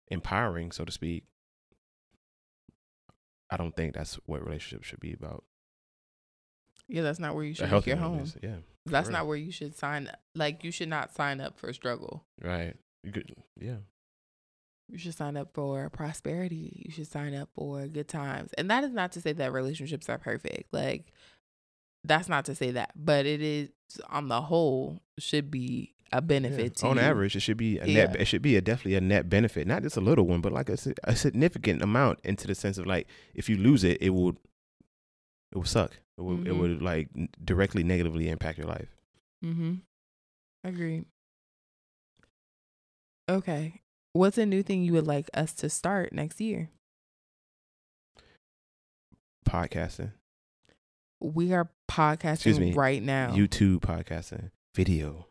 [0.10, 1.24] empowering, so to speak,
[3.50, 5.44] I don't think that's what relationships should be about.
[6.88, 8.20] Yeah, that's not where you should make your home.
[8.20, 8.58] is- Yeah.
[8.86, 9.18] That's real.
[9.18, 12.26] not where you should sign like you should not sign up for struggle.
[12.42, 12.76] Right.
[13.04, 13.78] You could, yeah.
[14.90, 16.84] You should sign up for prosperity.
[16.86, 18.52] You should sign up for good times.
[18.58, 20.74] And that is not to say that relationships are perfect.
[20.74, 21.14] Like
[22.04, 23.70] that's not to say that, but it is
[24.10, 26.70] on the whole should be a benefit Yeah.
[26.82, 27.02] to On you.
[27.02, 28.08] average, it should be a Yeah.
[28.08, 28.22] net.
[28.22, 30.70] It should be a definitely a net benefit, not just a little one, but like
[30.70, 32.20] a, a significant amount.
[32.26, 34.36] Into the sense of like, if you lose it, it would,
[35.54, 35.94] it would suck.
[36.18, 36.60] It would, it Mhm.
[36.60, 37.10] would like
[37.44, 38.90] directly negatively impact your life.
[39.44, 39.76] Mm-hmm.
[40.64, 41.06] Agreed.
[43.30, 43.82] Okay.
[44.14, 46.70] What's a new thing you would like us to start next year?
[49.48, 50.12] Podcasting,
[51.22, 53.32] We are podcasting Excuse me, right now.
[53.32, 55.28] YouTube podcasting, video,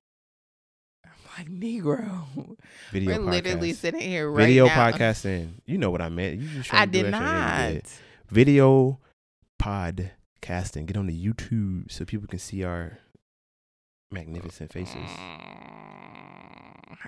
[1.05, 2.57] I'm like Negro.
[2.93, 4.91] video We're literally sitting here right video now.
[4.91, 5.55] podcasting.
[5.66, 6.41] You know what I meant.
[6.41, 7.83] You just I did extra, yeah, you not.
[8.28, 9.01] Video
[10.43, 10.86] podcasting.
[10.86, 12.99] Get on the YouTube so people can see our
[14.11, 15.11] magnificent faces.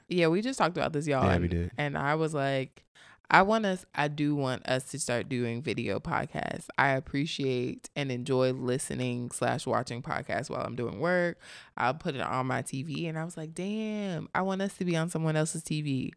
[0.09, 1.24] Yeah, we just talked about this, y'all.
[1.24, 1.70] Yeah, and, we did.
[1.76, 2.85] and I was like,
[3.30, 6.66] I want us, I do want us to start doing video podcasts.
[6.76, 11.39] I appreciate and enjoy listening slash watching podcasts while I'm doing work.
[11.76, 14.85] I'll put it on my TV, and I was like, damn, I want us to
[14.85, 16.11] be on someone else's TV.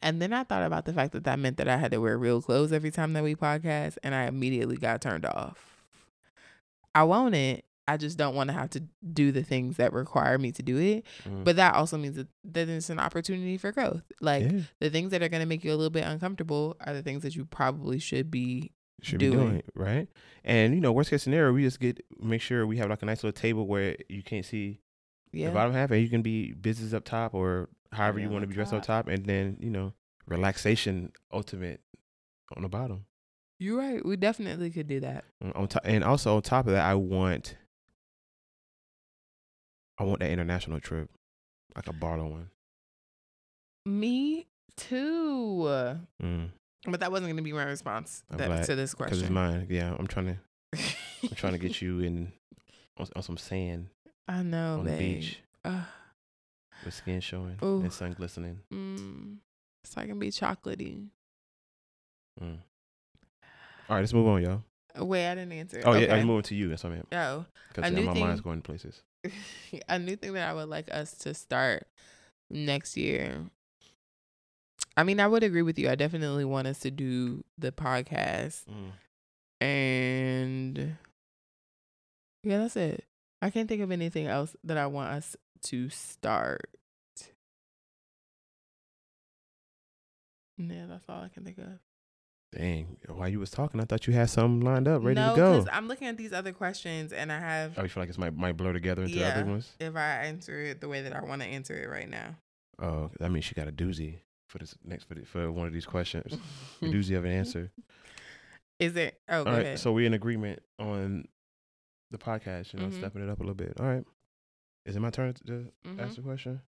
[0.00, 2.18] And then I thought about the fact that that meant that I had to wear
[2.18, 5.71] real clothes every time that we podcast, and I immediately got turned off.
[6.94, 7.64] I want it.
[7.88, 10.78] I just don't want to have to do the things that require me to do
[10.78, 11.04] it.
[11.28, 11.42] Mm.
[11.42, 14.02] But that also means that, that it's an opportunity for growth.
[14.20, 16.94] Like yeah, the things that are going to make you a little bit uncomfortable are
[16.94, 18.70] the things that you probably should be.
[19.02, 19.32] should doing.
[19.32, 20.08] be doing right.
[20.44, 23.06] And you know, worst case scenario, we just get make sure we have like a
[23.06, 24.78] nice little table where you can't see
[25.32, 25.48] Yeah.
[25.48, 28.46] the bottom half, and you can be business up top or however you want to
[28.46, 29.92] be dressed up top, and then you know,
[30.26, 31.80] relaxation ultimate
[32.56, 33.06] on the bottom.
[33.62, 34.04] You're right.
[34.04, 35.24] We definitely could do that.
[35.54, 37.56] On- top, and also on top of that, I want,
[39.98, 41.08] I want that international trip,
[41.76, 42.50] like a barlow one.
[43.86, 44.46] Me
[44.76, 45.64] too.
[46.22, 46.50] Mm,
[46.86, 49.10] But that wasn't going to be my response that- to this question.
[49.18, 49.66] Because it's mine.
[49.70, 50.78] Yeah, I'm trying to,
[51.22, 52.32] I'm trying to get you in
[52.98, 53.88] on, on some sand
[54.28, 55.84] I know, on the beach Uh,
[56.84, 57.80] with skin showing Ooh.
[57.82, 58.58] and sun glistening.
[58.72, 59.36] mm,
[59.84, 61.06] so I can be chocolatey.
[62.40, 62.58] Mm.
[63.88, 64.62] All right, let's move on, y'all.
[64.96, 65.82] Wait, I didn't answer.
[65.84, 66.14] Oh yeah.
[66.14, 66.68] I'm moving to you.
[66.68, 67.08] That's what I meant.
[67.12, 69.02] Oh, Because my mind's thing- going places.
[69.88, 71.86] a new thing that I would like us to start
[72.50, 73.38] next year.
[74.96, 75.88] I mean, I would agree with you.
[75.88, 78.64] I definitely want us to do the podcast.
[78.66, 79.64] Mm.
[79.64, 80.96] And
[82.42, 83.04] yeah, that's it.
[83.40, 86.68] I can't think of anything else that I want us to start.
[90.58, 91.78] Yeah, that's all I can think of.
[92.54, 95.36] Dang, while you was talking, I thought you had something lined up, ready no, to
[95.36, 95.52] go.
[95.58, 98.18] because I'm looking at these other questions and I have Oh, you feel like it's
[98.18, 99.28] might might blur together into Yeah.
[99.30, 99.70] other ones?
[99.80, 102.36] if I answer it the way that I want to answer it right now.
[102.78, 105.72] Oh, that means she got a doozy for this next for, the, for one of
[105.72, 106.34] these questions.
[106.82, 107.70] a doozy of an answer.
[108.78, 109.18] Is it?
[109.30, 111.24] Oh, All right, so we're in agreement on
[112.10, 112.74] the podcast.
[112.74, 112.98] You know, Mhm.
[112.98, 113.80] stepping it up a little bit.
[113.80, 114.04] All right,
[114.84, 116.00] is it my turn to Mhm.
[116.00, 116.60] ask the question?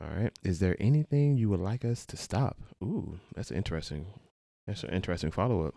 [0.00, 2.58] All right, is there anything you would like us to stop?
[2.82, 4.06] Ooh, that's interesting.
[4.66, 5.74] That's an interesting follow up.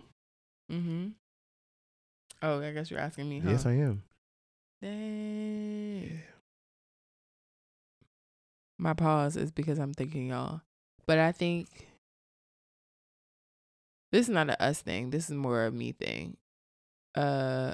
[0.72, 1.08] Mm-hmm.
[2.42, 3.52] Oh, I guess you're asking me, huh?
[3.52, 4.04] Yes, I am.
[4.82, 6.22] Dang.
[8.78, 10.62] My pause is because I'm thinking y'all.
[11.08, 11.68] But I think
[14.12, 15.10] this is not a us thing.
[15.10, 16.38] This is more a me thing.
[17.16, 17.74] Uh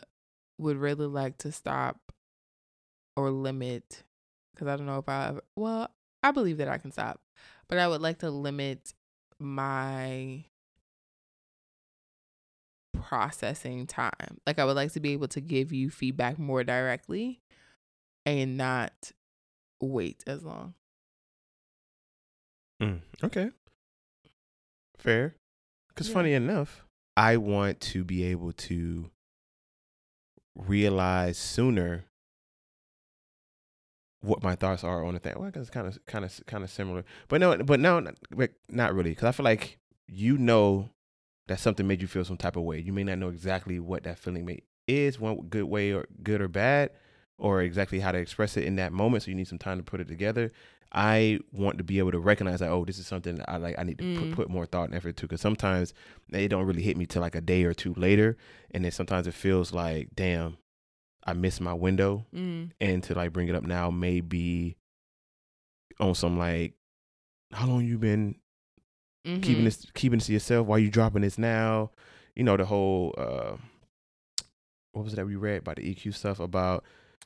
[0.59, 1.97] would really like to stop
[3.17, 4.03] or limit
[4.53, 5.89] because I don't know if I ever, well,
[6.23, 7.19] I believe that I can stop.
[7.67, 8.93] But I would like to limit
[9.39, 10.45] my
[13.01, 14.37] processing time.
[14.47, 17.41] Like I would like to be able to give you feedback more directly
[18.25, 19.11] and not
[19.81, 20.73] wait as long.
[22.81, 23.51] Mm, okay.
[24.97, 25.35] Fair.
[25.89, 26.13] Because Yeah.
[26.13, 26.83] funny enough,
[27.17, 29.11] I want to be able to
[30.55, 32.05] realize sooner
[34.21, 35.33] what my thoughts are on the thing.
[35.35, 37.99] Well, I guess it's kind of, kind of, kind of similar, but no, but no,
[37.99, 39.11] not, but not really.
[39.11, 40.89] Because I feel like you know
[41.47, 42.79] that something made you feel some type of way.
[42.79, 46.41] You may not know exactly what that feeling may is, one good way or good
[46.41, 46.91] or bad,
[47.37, 49.23] or exactly how to express it in that moment.
[49.23, 50.51] So you need some time to put it together.
[50.93, 53.79] I want to be able to recognize that oh, this is something I like.
[53.79, 54.19] I need to Mm.
[54.19, 55.93] put, put more thought and effort to because sometimes
[56.31, 58.35] it don't really hit me till like a day or two later,
[58.71, 60.57] and then sometimes it feels like damn,
[61.23, 62.71] I missed my window, Mm.
[62.81, 64.75] and to like bring it up now may be
[65.99, 66.73] on some like,
[67.53, 68.35] how long you been
[69.23, 69.63] keeping Mhm.
[69.65, 70.67] this keeping this to yourself?
[70.67, 71.91] Why you dropping this now?
[72.35, 73.13] You know the whole.
[73.17, 73.57] uh
[74.93, 76.83] what was it that we read about the EQ stuff about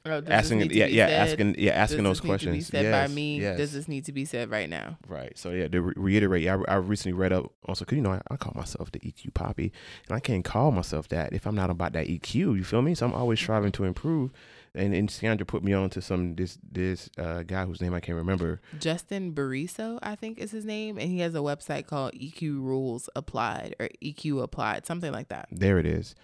[0.08, 1.30] Oh, asking yeah yeah said?
[1.30, 3.40] asking yeah asking Does those questions said yes, by me.
[3.42, 3.58] yes.
[3.58, 5.00] Does this need to be said right now?
[5.08, 5.36] Right.
[5.36, 8.12] So yeah, to re- reiterate, yeah, I, I recently read up also because you know
[8.12, 9.72] I, I call myself the EQ poppy,
[10.08, 12.36] and I can't call myself that if I'm not about that EQ.
[12.36, 12.94] You feel me?
[12.94, 14.32] So I'm always striving to improve.
[14.76, 18.00] And, and Ciandra put me on to some this this uh, guy whose name I
[18.00, 18.62] can't remember.
[18.80, 23.10] Justin Bariso, I think is his name, and he has a website called EQ Rules
[23.16, 25.48] Applied or EQ Applied, something like that.
[25.52, 26.16] There it is.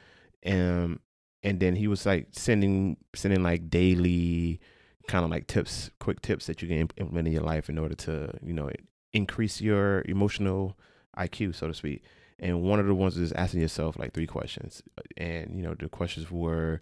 [0.45, 0.99] Um,
[1.43, 4.59] and then he was like sending sending like daily
[5.07, 7.95] kind of like tips, quick tips that you can implement in your life in order
[7.95, 8.69] to you know
[9.13, 10.77] increase your emotional
[11.17, 12.03] IQ, so to speak.
[12.39, 14.81] And one of the ones is asking yourself like three questions,
[15.17, 16.81] and you know the questions were,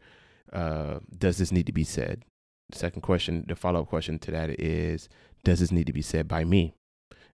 [0.54, 2.24] uh, does this need to be said?
[2.72, 5.10] The second question, the follow up question to that is,
[5.44, 6.74] does this need to be said by me?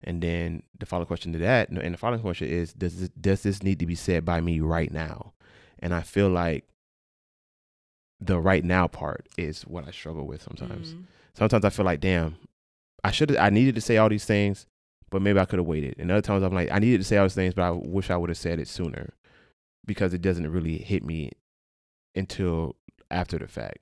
[0.04, 3.10] And then the follow up question to that, and the following question is, does this,
[3.10, 5.34] does this need to be said by me right now?
[5.80, 6.66] And I feel like
[8.20, 10.94] the right now part is what I struggle with sometimes.
[10.94, 11.04] Mhm.
[11.34, 12.38] Sometimes I feel like, damn,
[13.04, 14.66] I should I needed to say all these things,
[15.10, 15.96] but maybe I could have waited.
[16.00, 18.10] And other times I'm like, I needed to say all these things, but I wish
[18.10, 19.14] I would have said it sooner
[19.86, 21.32] because it doesn't really hit me
[22.16, 22.76] until
[23.16, 23.80] after the fact.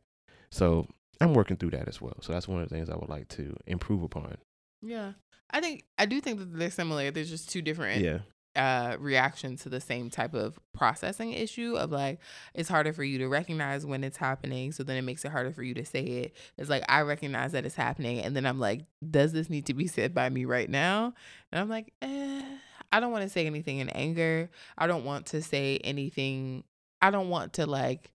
[0.52, 0.88] So
[1.20, 2.16] I'm working through that as well.
[2.22, 4.38] So that's one of the things I would like to improve upon.
[4.82, 5.14] Yeah.
[5.50, 7.12] I think I do think that they're similar.
[7.12, 8.20] There's just two different Yeah.
[8.56, 12.20] uh reaction to the same type of processing issue of like
[12.54, 15.52] it's harder for you to recognize when it's happening so then it makes it harder
[15.52, 18.60] for you to say it it's like i recognize that it's happening and then i'm
[18.60, 21.12] like does this need to be said by me right now
[21.52, 22.44] and i'm like eh,
[22.92, 26.64] i don't want to say anything in anger i don't want to say anything
[27.02, 28.12] i don't want to like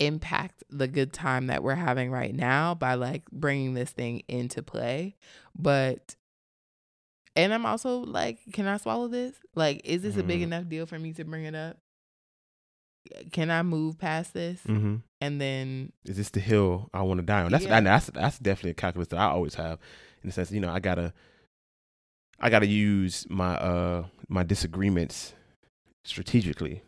[0.00, 4.62] impact the good time that we're having right now by like bringing this thing into
[4.62, 5.14] play
[5.56, 6.16] but
[7.36, 9.36] and I'm also like, can I swallow this?
[9.54, 10.44] Like, is this a big Mhm.
[10.44, 11.78] enough deal for me to bring it up?
[13.32, 14.60] Can I move past this?
[14.64, 14.96] Mm-hmm.
[15.20, 17.52] And then, Is this the hill I want to die on?
[17.52, 17.80] That's Yeah.
[17.80, 19.78] that's that's definitely a calculus that I always have,
[20.22, 21.12] in the sense, you know, I gotta,
[22.40, 25.34] I gotta use my uh my disagreements
[26.04, 26.82] strategically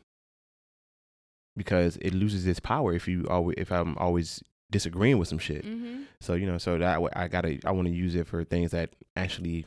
[1.56, 5.64] because it loses its power if you always if I'm always disagreeing with some shit.
[5.64, 6.02] mm-hmm.
[6.20, 8.90] So you know, so that I gotta I want to use it for things that
[9.16, 9.66] actually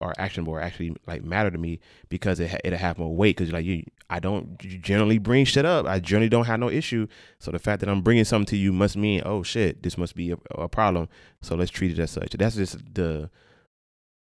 [0.00, 3.52] are actionable or actually like matter to me because it it'll have more weight because
[3.52, 7.06] like you I don't generally bring shit up I generally don't have no issue
[7.38, 10.14] so the fact that I'm bringing something to you must mean oh shit this must
[10.14, 11.08] be a, a problem
[11.40, 13.30] so let's treat it as such that's just the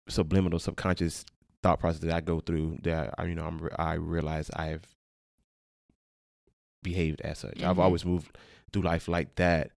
[0.07, 1.25] subliminal subconscious
[1.61, 4.94] thought process that I go through that I you know I'm, I realize I've
[6.85, 7.85] behaved as such I've Mhm.
[7.85, 8.37] always moved
[8.71, 9.71] through life like that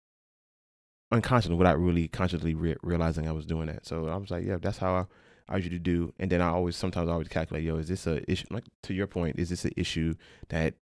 [1.11, 3.85] unconsciously without really consciously re- realizing I was doing that.
[3.85, 5.05] So I was like, yeah, that's how I,
[5.53, 6.13] I usually do.
[6.19, 8.45] And then I always sometimes I always calculate, yo, is this a issue?
[8.51, 10.13] Like to your point, is this an issue
[10.49, 10.75] that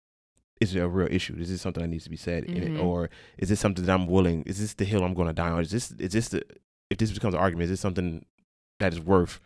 [0.60, 1.36] is it a real issue?
[1.38, 2.76] Is this something that needs to be said in Mhm.
[2.76, 4.42] it, or is this something that I'm willing?
[4.44, 5.60] Is this the hill I'm going to die on?
[5.60, 6.42] Is this is this the
[6.90, 7.64] if this becomes an argument?
[7.64, 8.24] Is this something
[8.80, 9.38] that is worth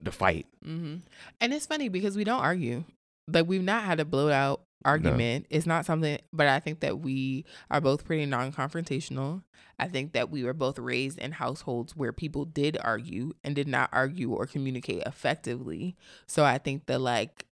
[0.00, 0.46] the fight?
[0.64, 0.96] Mm-hmm.
[1.40, 2.84] And it's funny because we don't argue.
[3.28, 5.46] Like we've not had a blowout argument.
[5.50, 9.42] It's not something, but I think that we are both pretty non-confrontational.
[9.78, 13.68] I think that we were both raised in households where people did argue and did
[13.68, 15.96] not argue or communicate effectively.
[16.26, 17.46] So I think that like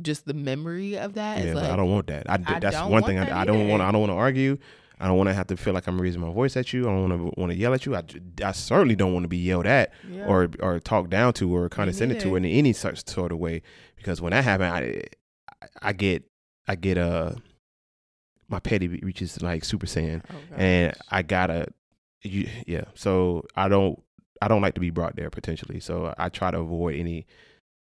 [0.00, 2.30] just the memory of that yeah, but like I don't want that.
[2.30, 3.82] I, I that's one thing that I, I don't want.
[3.82, 4.58] I don't want to argue.
[5.02, 6.82] I don't want to have to feel like I'm raising my voice at you.
[6.82, 7.96] I don't want to want to yell at you.
[7.96, 8.02] I,
[8.44, 10.26] I certainly don't want to be yelled at Yeah.
[10.26, 13.62] or or talked down to or condescended to in any such sort of way.
[13.96, 15.02] Because when that happens, I
[15.82, 16.29] I get
[16.70, 17.36] I get a
[18.48, 20.94] my petty reaches like Super Saiyan, Oh, and.
[21.10, 21.66] I gotta
[22.22, 22.84] you yeah.
[22.94, 24.00] So I don't
[24.42, 25.80] I don't like to be brought there potentially.
[25.80, 27.26] So I try to avoid any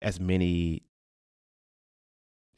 [0.01, 0.81] as many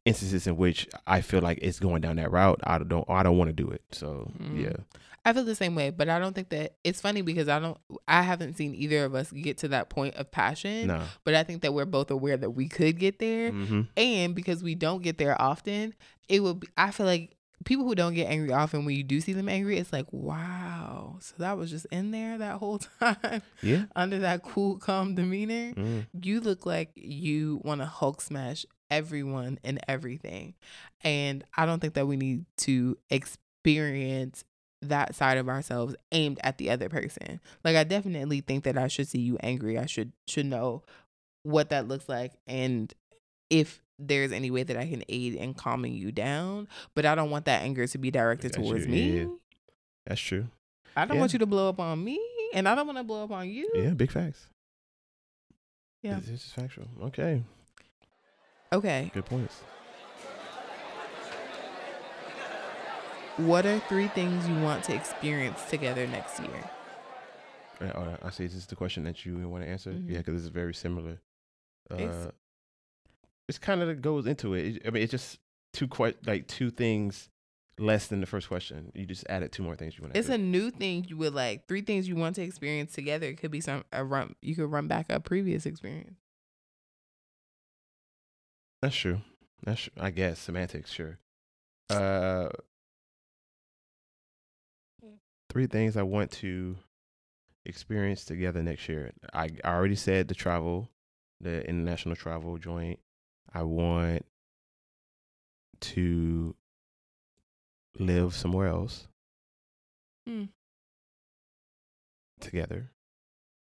[0.06, 2.60] instances in which I feel like it's going down that route.
[2.64, 3.82] I don't I don't want to do it.
[3.92, 4.64] So Mm.
[4.64, 4.78] yeah.
[5.26, 7.78] I feel the same way, but I don't think that it's funny because I don't
[8.08, 10.88] I haven't seen either of us get to that point of passion.
[10.88, 11.02] No.
[11.24, 13.52] But I think that we're both aware that we could get there.
[13.52, 13.82] Mm-hmm.
[13.98, 15.96] And because we don't get there often,
[16.30, 17.32] it would be I feel like
[17.64, 21.18] people who don't get angry often when you do see them angry, it's like, wow.
[21.22, 23.86] So that was just in there that whole time Yeah.
[23.96, 25.74] under that cool, calm demeanor.
[25.74, 26.06] Mm.
[26.22, 30.54] You look like you want to Hulk smash everyone and everything.
[31.04, 34.44] And I don't think that we need to experience
[34.90, 37.40] that side of ourselves aimed at the other person.
[37.64, 39.78] Like I definitely think that I should see you angry.
[39.78, 40.84] I should should know
[41.44, 42.92] what that looks like and
[43.50, 47.30] if there's any way that I can aid in calming you down, but I don't
[47.30, 49.20] want that anger to be directed you, towards me.
[49.20, 49.26] yeah.
[50.06, 50.48] That's true.
[50.98, 51.22] I don't Yeah.
[51.22, 52.20] want you to blow up on me
[52.54, 53.70] and I don't want to blow up on you.
[53.76, 54.48] Yeah, big facts.
[56.02, 56.20] Yeah.
[56.20, 56.88] This is factual.
[57.04, 57.44] Okay.
[58.74, 59.12] Okay.
[59.14, 59.62] Good points.
[63.38, 66.70] What are three things you want to experience together next year?
[67.82, 68.46] Uh, uh, I see.
[68.46, 69.92] This is the question that you want to answer.
[69.92, 70.10] Mhm.
[70.10, 71.20] Yeah, because it's very similar.
[71.92, 72.32] Uh, It's-
[73.50, 74.82] it's kind of goes into it.
[74.88, 75.40] I mean, it's just
[75.74, 77.30] two quite like two things
[77.78, 78.92] less than the first question.
[78.96, 80.20] You just added two more things you want to.
[80.20, 81.68] It's a new thing you would like.
[81.68, 83.28] Three things you want to experience together.
[83.28, 84.36] It could be some a run.
[84.42, 86.16] You could run back a previous experience.
[88.82, 89.22] That's true.
[89.64, 89.94] That's true.
[89.98, 90.92] I guess semantics.
[90.92, 91.20] Sure.
[91.90, 92.50] Uh,
[95.56, 96.76] three things I want to
[97.66, 99.12] experience together next year.
[99.34, 100.90] I, I already said the travel
[101.40, 103.00] the international travel joint.
[103.54, 104.26] I want
[105.80, 106.56] to
[107.98, 109.08] live somewhere else
[110.28, 110.50] Mm.
[112.42, 112.92] together.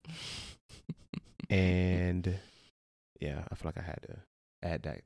[1.49, 2.39] and
[3.21, 4.17] yeah, I feel like I had to
[4.67, 5.01] add that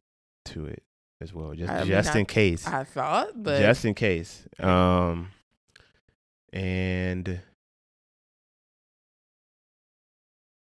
[0.45, 0.82] to it
[1.21, 4.47] as well, just I mean, just I- in case, I thought, but just in case.
[4.59, 5.30] Um,
[6.54, 7.41] and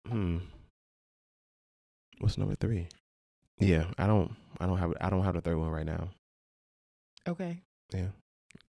[0.08, 0.38] hmm,
[2.20, 2.88] what's number three?
[3.60, 6.10] Yeah, I don't, I don't have, I don't have the third one right now.
[7.28, 7.62] okay.
[7.94, 8.08] Yeah.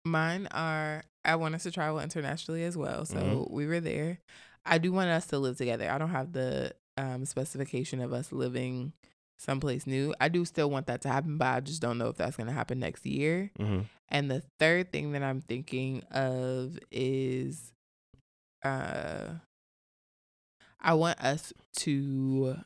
[0.05, 3.05] Mine are I want us to travel internationally as well.
[3.05, 3.51] So Mhm.
[3.51, 4.19] we were there.
[4.65, 5.89] I do want us to live together.
[5.91, 8.93] I don't have the um, specification of us living
[9.39, 10.13] someplace new.
[10.19, 12.47] I do still want that to happen, but I just don't know if that's going
[12.47, 13.51] to happen next year.
[13.57, 13.81] Mm-hmm.
[14.09, 17.71] And the third thing that I'm thinking of is
[18.63, 19.35] uh
[20.81, 22.57] I want us to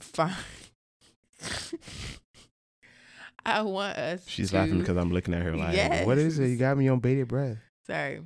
[0.00, 0.34] find
[3.44, 6.48] I want us She's to, laughing because I'm looking at her like, "What is it?
[6.48, 8.22] You got me on bated breath." sorry.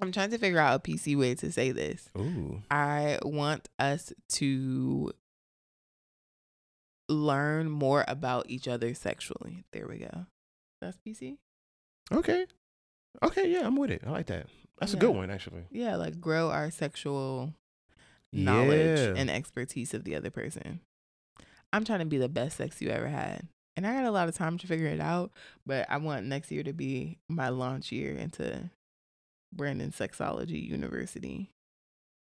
[0.00, 2.10] I'm trying to figure out a PC way to say this.
[2.18, 5.12] Ooh, I want us to
[7.12, 9.64] learn more about each other sexually.
[9.72, 10.26] There we go.
[10.80, 11.36] That's PC.
[12.12, 12.46] okay,
[13.22, 14.02] okay, yeah, I'm with it.
[14.06, 14.46] I like that.
[14.78, 15.62] That's a good one, actually.
[15.70, 17.54] Yeah, like grow our sexual
[18.32, 19.14] knowledge Yeah.
[19.16, 20.80] and expertise of the other person.
[21.72, 23.46] I'm trying to be the best sex you ever had.
[23.76, 25.30] And I got a lot of time to figure it out,
[25.64, 28.70] but I want next year to be my launch year into
[29.54, 31.50] Brandan Sexology University.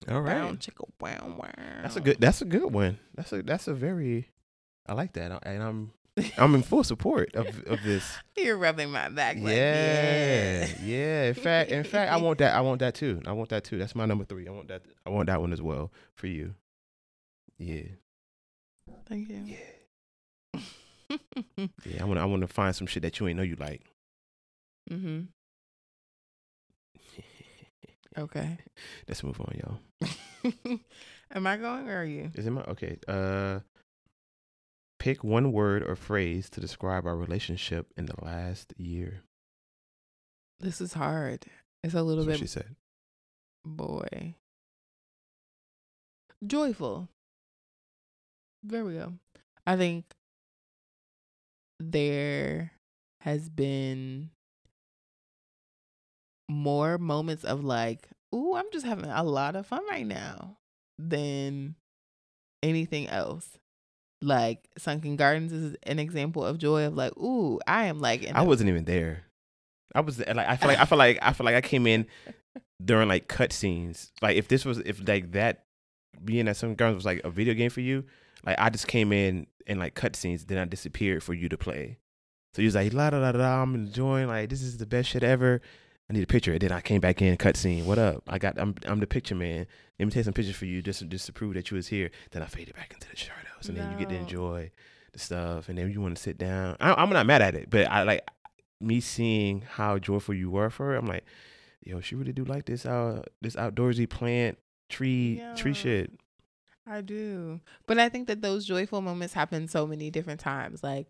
[0.09, 1.51] All right, chicka, wow, wow.
[1.81, 2.17] that's a good.
[2.19, 2.99] That's a good one.
[3.15, 4.29] That's a that's a very.
[4.89, 5.91] I like that, and I'm
[6.37, 8.03] I'm in full support of of this.
[8.35, 9.37] You're rubbing my back.
[9.37, 10.75] Like, yeah, yeah.
[10.83, 11.23] yeah.
[11.25, 12.55] In fact, in fact, I want that.
[12.55, 13.21] I want that too.
[13.27, 13.77] I want that too.
[13.77, 14.47] That's my number three.
[14.47, 14.81] I want that.
[15.05, 16.55] I want that one as well for you.
[17.59, 17.83] Yeah,
[19.07, 19.55] Thank you.
[20.57, 21.17] yeah,
[21.85, 22.01] yeah.
[22.01, 22.19] I want.
[22.19, 23.83] I want to find some shit that you ain't know you like.
[24.89, 25.21] mm-hmm.
[28.17, 28.57] Okay.
[29.07, 30.79] Let's move on, y'all.
[31.31, 32.31] Am I going or are you?
[32.33, 32.97] Is it my okay?
[33.07, 33.59] Uh,
[34.99, 39.21] pick one word or phrase to describe our relationship in the last year.
[40.59, 41.45] This is hard.
[41.83, 42.75] It's a little That's what bit she said.
[43.65, 44.35] boy.
[46.45, 47.07] Joyful.
[48.63, 49.13] There we go.
[49.65, 50.05] I think
[51.79, 52.71] there
[53.21, 54.31] has been
[56.49, 60.57] more moments of like, ooh, I'm just having a lot of fun right now
[60.97, 61.75] than
[62.63, 63.58] anything else.
[64.21, 68.41] Like Sunken Gardens is an example of joy of like, ooh, I am like I
[68.41, 69.23] wasn't even there.
[69.95, 72.05] I was like, I feel like I feel like I feel like I came in
[72.83, 74.11] during like cut scenes.
[74.21, 75.65] Like if this was if like that
[76.23, 78.03] being at Sunken Gardens was like a video game for you,
[78.45, 81.57] like I just came in and like cut scenes, then I disappeared for you to
[81.57, 81.97] play.
[82.53, 85.09] So he was like, la da da da, I'm enjoying like this is the best
[85.09, 85.61] shit ever.
[86.09, 86.51] I need a picture.
[86.53, 87.85] And then I came back in, cut scene.
[87.85, 88.23] What up?
[88.27, 89.67] I got I'm I'm the picture man.
[89.99, 91.87] Let me take some pictures for you just to, just to prove that you was
[91.87, 92.09] here.
[92.31, 94.71] Then I faded back into the shadows, and then you get to enjoy
[95.11, 96.77] the stuff, and then you want to sit down.
[96.79, 98.27] I, I'm not mad at it, but I like
[98.79, 100.95] me seeing how joyful you were for her.
[100.95, 101.25] I'm like,
[101.83, 104.57] yo, she really do like this uh this outdoorsy plant
[104.89, 106.11] tree tree shit.
[106.87, 107.59] I do.
[107.85, 110.81] But I think that those joyful moments happen so many different times.
[110.81, 111.07] Like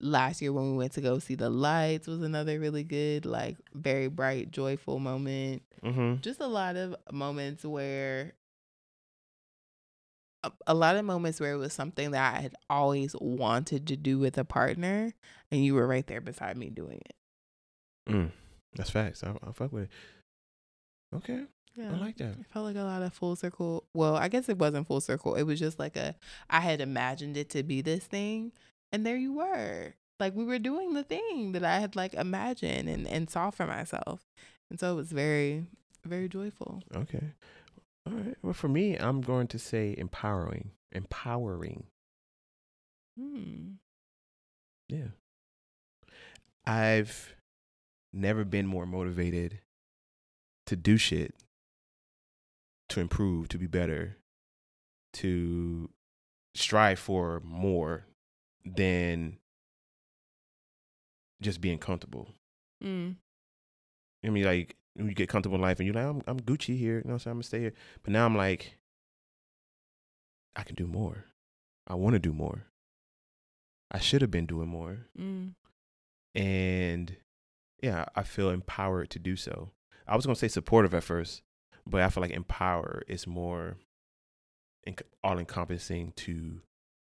[0.00, 3.56] last year when we went to go see the lights was another really good, like
[3.74, 5.62] very bright, joyful moment.
[5.84, 6.20] Mm-hmm.
[6.20, 8.34] Just a lot of moments where
[10.42, 13.96] a, a lot of moments where it was something that I had always wanted to
[13.96, 15.12] do with a partner
[15.50, 17.14] and you were right there beside me doing it.
[18.12, 18.30] Mm.
[18.74, 19.22] That's facts.
[19.22, 19.90] I, I fuck with it.
[21.14, 21.42] Okay,
[21.74, 21.92] Yeah.
[21.92, 22.38] I like that.
[22.38, 23.84] It felt like a lot of full circle.
[23.92, 25.34] Well, I guess it wasn't full circle.
[25.34, 26.14] It was just like a,
[26.48, 28.52] I had imagined it to be this thing,
[28.92, 29.94] and there you were.
[30.18, 33.66] Like we were doing the thing that I had like imagined and, and saw for
[33.66, 34.26] myself.
[34.70, 35.64] And so it was very,
[36.04, 36.82] very joyful.
[36.94, 37.32] Okay.
[38.06, 38.36] All right.
[38.42, 40.70] Well, for me, I'm going to say empowering.
[40.92, 41.84] Empowering.
[43.18, 43.72] Hmm.
[44.88, 45.08] Yeah.
[46.66, 47.34] I've
[48.12, 49.60] never been more motivated
[50.66, 51.34] to do shit,
[52.90, 54.16] to improve, to be better,
[55.14, 55.90] to
[56.54, 58.04] strive for more
[58.64, 59.38] than
[61.40, 62.28] just being comfortable.
[62.82, 63.16] Mm.
[64.24, 66.78] I mean, like when you get comfortable in life and you're like, I'm, I'm Gucci
[66.78, 67.32] here, you know what I'm saying?
[67.32, 67.72] I'm gonna stay here.
[68.02, 68.78] But now I'm like,
[70.56, 71.24] I can do more.
[71.86, 72.64] I want to do more.
[73.90, 75.06] I should have been doing more.
[75.18, 75.54] Mm.
[76.34, 77.16] And
[77.82, 79.70] yeah, I feel empowered to do so.
[80.06, 81.42] I was gonna say supportive at first,
[81.86, 83.76] but I feel like empower is more
[85.22, 86.60] all encompassing to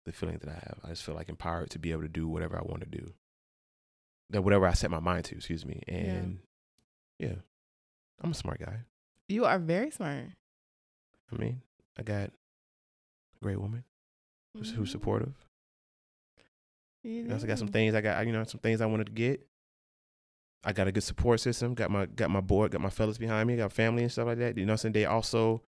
[0.05, 0.79] the feeling that I have.
[0.85, 3.13] I just feel like empowered to be able to do whatever I want to do.
[4.31, 5.83] That whatever I set my mind to, excuse me.
[5.87, 6.39] And
[7.19, 7.35] yeah,
[8.23, 8.81] I'm a smart guy.
[9.29, 10.27] You are very smart.
[11.33, 11.63] I mean,
[11.99, 13.85] I got a great woman
[14.55, 14.93] who's, who's Mhm.
[14.93, 15.35] supportive.
[17.03, 18.27] You I got some things I got.
[18.27, 19.47] You know, some things I wanted to get.
[20.65, 21.75] I got a good support system.
[21.75, 22.71] Got my got my board.
[22.73, 23.57] Got my fellas behind me.
[23.57, 24.57] Got family and stuff like that.
[24.57, 25.63] You know, what I'm saying they also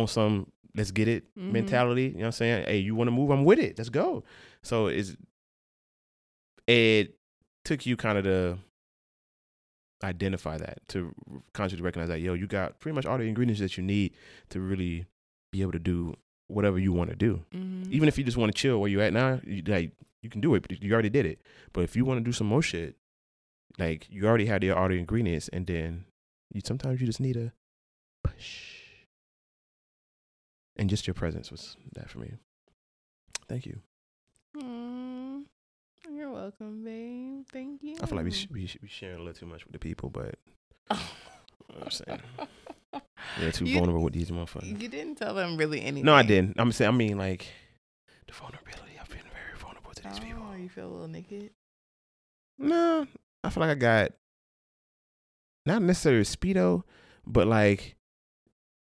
[0.00, 1.52] on some let's get it Mhm.
[1.52, 2.02] mentality.
[2.04, 3.30] You know, what I'm saying hey, you want to move?
[3.30, 3.78] I'm with it.
[3.78, 4.24] Let's go.
[4.62, 5.16] So it's
[6.66, 7.16] it
[7.64, 8.58] took you kind of to
[10.04, 11.14] identify that to
[11.54, 14.14] consciously recognize that yo, you got pretty much all the ingredients that you need
[14.50, 15.06] to really
[15.52, 16.14] be able to do
[16.48, 17.90] whatever you want to do Mhm.
[17.90, 19.92] even if you just want to chill where you at now, you, like
[20.22, 21.40] you can do it, but you already did it.
[21.72, 22.96] But if you want to do some more shit,
[23.78, 26.04] like you already had the all the ingredients, and then
[26.52, 27.52] you sometimes you just need a
[28.24, 28.75] push.
[30.78, 32.32] And just your presence was that for me.
[33.48, 33.80] Thank you.
[34.56, 35.44] Mm,
[36.12, 37.46] You're welcome, babe.
[37.52, 37.96] Thank you.
[38.02, 39.78] I feel like we should, we should be sharing a little too much with the
[39.78, 40.34] people, but
[40.90, 40.96] you
[41.76, 42.20] know I'm saying
[43.38, 44.80] they're too You- vulnerable with these motherfuckers.
[44.80, 46.04] You didn't tell them really anything.
[46.04, 46.56] No, I didn't.
[46.58, 47.46] I'm saying I mean like
[48.26, 48.92] the vulnerability.
[49.00, 50.42] I've been very vulnerable to these people.
[50.50, 51.50] Oh, you feel a little naked.
[52.58, 53.06] No,
[53.44, 54.12] I feel like I got
[55.66, 56.82] not necessarily a speedo,
[57.26, 57.95] but like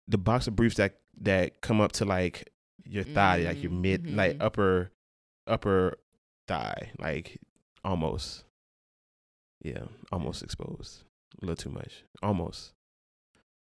[0.09, 2.51] the boxer briefs that that come up to like
[2.83, 4.41] your thigh, like your mid, like Mhm.
[4.43, 4.91] upper
[5.47, 5.97] upper
[6.47, 7.39] thigh, like
[7.85, 8.43] almost.
[9.61, 11.03] Yeah, almost exposed.
[11.41, 12.03] A little too much.
[12.23, 12.73] Almost.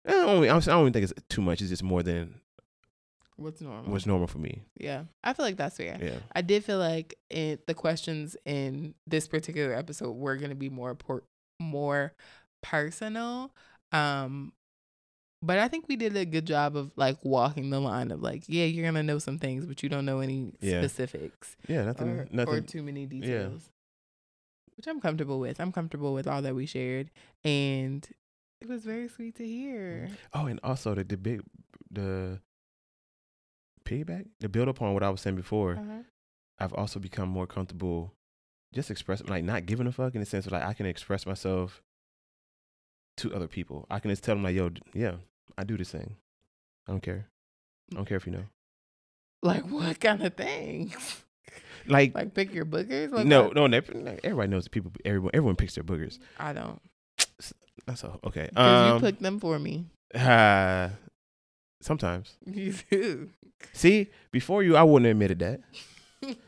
[0.07, 1.61] I don't, I don't even think it's too much.
[1.61, 2.41] It's just more than
[3.37, 3.93] What's normal?
[3.93, 4.63] what's normal for me.
[4.79, 5.99] yeah, I feel like that's fair.
[6.01, 6.19] Yeah.
[6.35, 10.71] I did feel like it, the questions in this particular episode were going to be
[10.71, 11.25] more por-
[11.61, 12.15] more
[12.63, 13.53] personal.
[13.93, 14.53] Um,
[15.43, 18.45] but I think we did a good job of like walking the line of like,
[18.49, 20.81] yeah, you're gonna know some things, but you don't know any Yeah.
[20.81, 23.71] specifics Yeah, nothing or, nothing or too many details.
[24.77, 25.59] Which I'm comfortable with.
[25.61, 27.11] I'm comfortable with all that we shared,
[27.45, 28.07] and
[28.61, 30.11] it was very sweet to hear.
[30.35, 31.43] Oh, and also the the big
[31.91, 32.41] the
[33.85, 35.77] piggyback, the build upon what I was saying before.
[35.77, 36.03] Uh-huh.
[36.59, 38.15] I've also become more comfortable
[38.75, 41.25] just expressing, like not giving a fuck in the sense of like I can express
[41.27, 41.83] myself
[43.19, 43.87] to other people.
[43.91, 45.15] I can just tell them like, yo, yeah,
[45.59, 46.17] I do this thing.
[46.89, 47.27] I don't care.
[47.93, 48.45] I don't care if you know.
[49.43, 51.23] Like what kind of things?
[51.89, 53.13] Like, Like pick your boogers?
[53.13, 53.55] Like no, what?
[53.55, 54.91] no, everybody knows that people.
[55.05, 56.19] Everyone, everyone picks their boogers.
[56.37, 56.81] I don't.
[57.87, 58.19] That's all.
[58.25, 58.47] Okay.
[58.49, 59.87] Because Um, you pick them for me.
[60.13, 60.89] uh,
[61.81, 62.37] sometimes.
[62.47, 63.31] You do.
[63.73, 65.61] See, before you, I wouldn't have admitted that.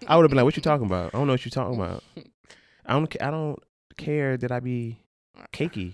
[0.09, 1.14] I would have been like, "What you talking about?
[1.14, 2.03] I don't know what you're talking about.
[2.87, 3.23] I don't.
[3.23, 3.61] I don't
[3.97, 4.99] care that I be
[5.53, 5.93] cakey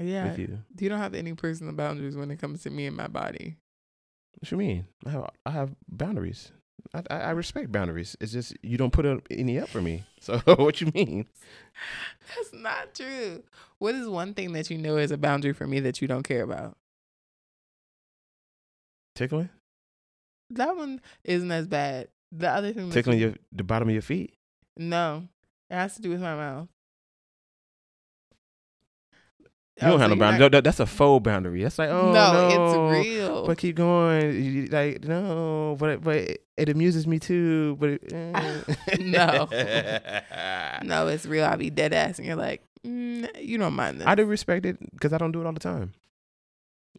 [0.00, 0.30] Yeah.
[0.30, 0.58] with you.
[0.78, 3.56] You don't have any personal boundaries when it comes to me and my body.
[4.38, 4.86] What you mean?
[5.06, 5.30] I have.
[5.46, 6.52] I have boundaries.
[6.94, 8.16] I, I, respect boundaries.
[8.20, 10.04] It's just you don't put up any up for me.
[10.22, 11.26] So what you mean?
[12.36, 13.42] That's not true.
[13.78, 16.22] What is one thing that you know is a boundary for me that you don't
[16.22, 16.76] care about?
[19.16, 19.48] Tickling?
[20.50, 22.06] That one isn't as bad.
[22.30, 24.34] The other thing Tickling you, your the bottom of your feet?
[24.76, 25.26] No.
[25.70, 26.68] It has to do with my mouth.
[29.82, 30.48] You don't Oh, have so no boundary.
[30.48, 31.62] not- That's a faux boundary.
[31.62, 33.46] That's like oh no, no, it's real.
[33.46, 34.68] But keep going.
[34.70, 37.76] Like no, but but it, it amuses me too.
[37.80, 38.62] But it, eh.
[39.00, 39.48] No.
[40.82, 41.44] no, it's real.
[41.44, 44.06] I'll be dead ass, and you're like, mm, you don't mind this.
[44.06, 45.92] I do respect it because I don't do it all the time.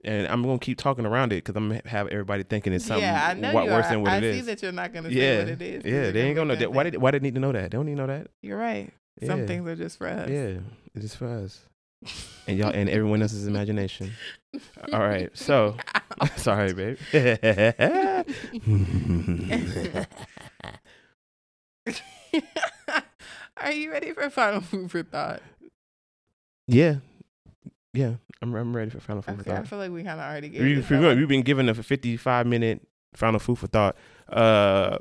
[0.06, 3.04] And I'm gonna keep talking around it because I'm gonna have everybody thinking it's something
[3.04, 3.92] yeah, I know you worse are.
[3.92, 5.86] than what I it see that you're not gonna say yeah, what it is.
[5.86, 6.74] yeah, they ain't gonna know that.
[6.74, 7.72] Why did why they need to know that?
[7.72, 8.28] They don't need to know that.
[8.42, 8.92] You're right.
[9.26, 9.46] Some Yeah.
[9.46, 10.30] things are just for us.
[10.30, 10.58] Yeah,
[10.94, 11.62] it's just for us
[12.48, 14.12] and y'all and everyone else's imagination.
[14.92, 15.78] All right, so
[16.36, 16.98] sorry, babe.
[23.58, 25.42] Are you ready for final food for thought?
[26.68, 26.96] yeah,
[27.94, 29.60] yeah, I'm I'm ready for final food for thought.
[29.60, 31.16] I feel like we kind of already gave We, this we, up.
[31.18, 32.82] we've been given a 55 minute
[33.16, 33.96] final food for thought.
[34.28, 34.98] Uh,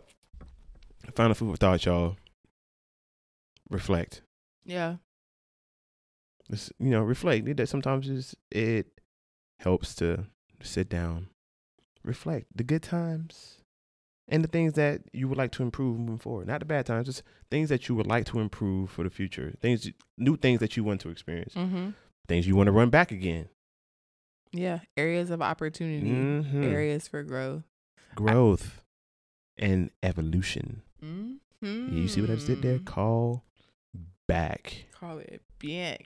[1.14, 2.16] final food for thought, y'all.
[3.70, 4.22] Reflect.
[4.64, 4.96] Yeah.
[6.51, 7.57] Just, you know, reflect.
[7.57, 8.86] That sometimes it's, it
[9.61, 10.26] helps to
[10.62, 11.28] sit down,
[12.05, 13.59] reflect the good times
[14.28, 16.47] and the things that you would like to improve moving forward.
[16.47, 19.55] Not the bad times, just things that you would like to improve for the future.
[19.61, 21.55] Things, new things that you want to experience.
[21.55, 21.90] Mm-hmm.
[22.28, 23.49] Things you want to run back again.
[24.53, 24.80] Yeah.
[24.97, 26.09] Areas of opportunity.
[26.11, 26.72] Mhm.
[26.72, 27.62] Areas for growth.
[28.14, 28.82] Growth
[29.57, 30.82] and evolution.
[31.03, 31.97] Mm-hmm.
[31.97, 32.78] You see what I just did there?
[32.78, 33.45] Call
[34.28, 34.84] back.
[34.93, 35.99] Call it bien.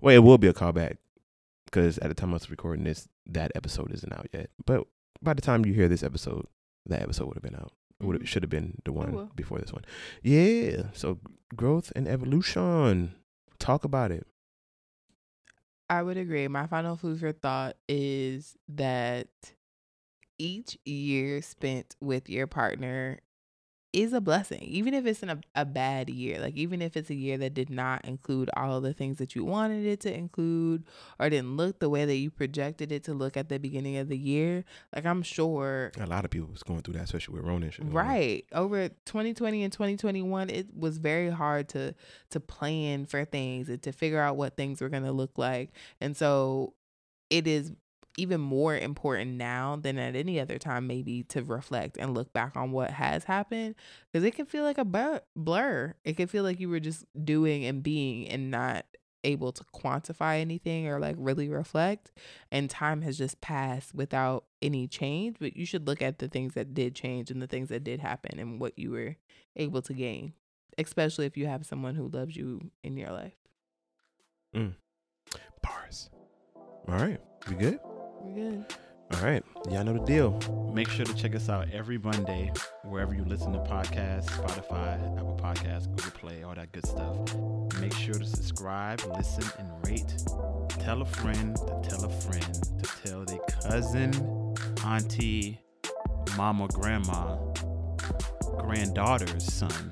[0.00, 0.98] Well, it will be a callback
[1.66, 4.50] because at the time I was recording this, that episode isn't out yet.
[4.64, 4.86] But
[5.22, 6.46] by the time you hear this episode,
[6.86, 7.72] that episode would have been out.
[8.00, 8.26] Would Mhm.
[8.26, 9.84] should have been the one before this one.
[10.22, 10.90] Yeah.
[10.92, 11.18] So
[11.54, 13.14] growth and evolution.
[13.58, 14.26] Talk about it.
[15.88, 16.46] I would agree.
[16.48, 19.28] My final food for thought is that
[20.38, 23.20] each year spent with your partner
[23.96, 26.38] is a blessing, even if it's in a, a bad year.
[26.38, 29.34] Like, even if it's a year that did not include all of the things that
[29.34, 30.84] you wanted it to include
[31.18, 34.08] or didn't look the way that you projected it to look at the beginning of
[34.08, 34.64] the year.
[34.94, 37.70] Like, I'm sure A lot of people was going through that, especially with Ronan.
[37.70, 37.86] shit.
[37.86, 38.44] Right.
[38.52, 41.94] Over 2020 and 2021, it was very hard to
[42.30, 45.70] to plan for things and to figure out what things were going to look like.
[46.02, 46.74] And so
[47.30, 47.72] it is
[48.16, 52.56] even more important now than at any other time maybe to reflect and look back
[52.56, 53.74] on what has happened
[54.12, 55.94] because it can feel like a blur.
[56.04, 58.86] It can feel like you were just doing and being and not
[59.24, 62.12] able to quantify anything or like really reflect
[62.52, 66.54] and time has just passed without any change but you should look at the things
[66.54, 69.16] that did change and the things that did happen and what you were
[69.56, 70.32] able to gain
[70.78, 73.34] especially if you have someone who loves you in your life
[74.54, 74.74] Mm.
[75.62, 76.10] Bars.
[76.88, 77.20] All right.
[77.48, 77.78] We good?
[78.26, 78.64] We're good
[79.12, 79.42] All right.
[79.70, 80.32] Y'all know the deal.
[80.74, 82.50] Make sure to check us out every Monday,
[82.82, 87.16] wherever you listen to podcasts, Spotify, Apple Podcasts, Google Play, all that good stuff.
[87.80, 90.12] Make sure to subscribe, listen, and rate.
[90.80, 94.12] Tell a friend to tell a friend to tell their cousin,
[94.84, 95.60] auntie,
[96.36, 97.36] mama, grandma,
[98.58, 99.90] granddaughter's son.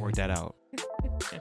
[0.00, 0.56] Work that out.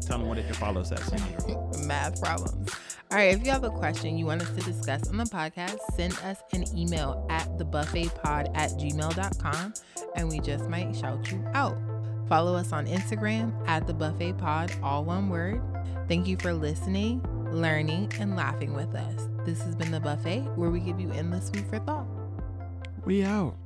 [0.00, 1.84] Tell them where they can follow us at, Ciandra.
[1.84, 2.70] math problems
[3.10, 5.78] All right, if you have a question you want us to discuss on the podcast,
[5.96, 9.74] send us an email at thebuffetpod at gmail.com
[10.14, 11.78] and we just might shout you out.
[12.28, 15.62] Follow us on Instagram at thebuffetpod, all one word.
[16.06, 19.28] Thank you for listening, learning, and laughing with us.
[19.46, 22.06] This has been The Buffet, where we give you endless food for thought.
[23.06, 23.56] We out.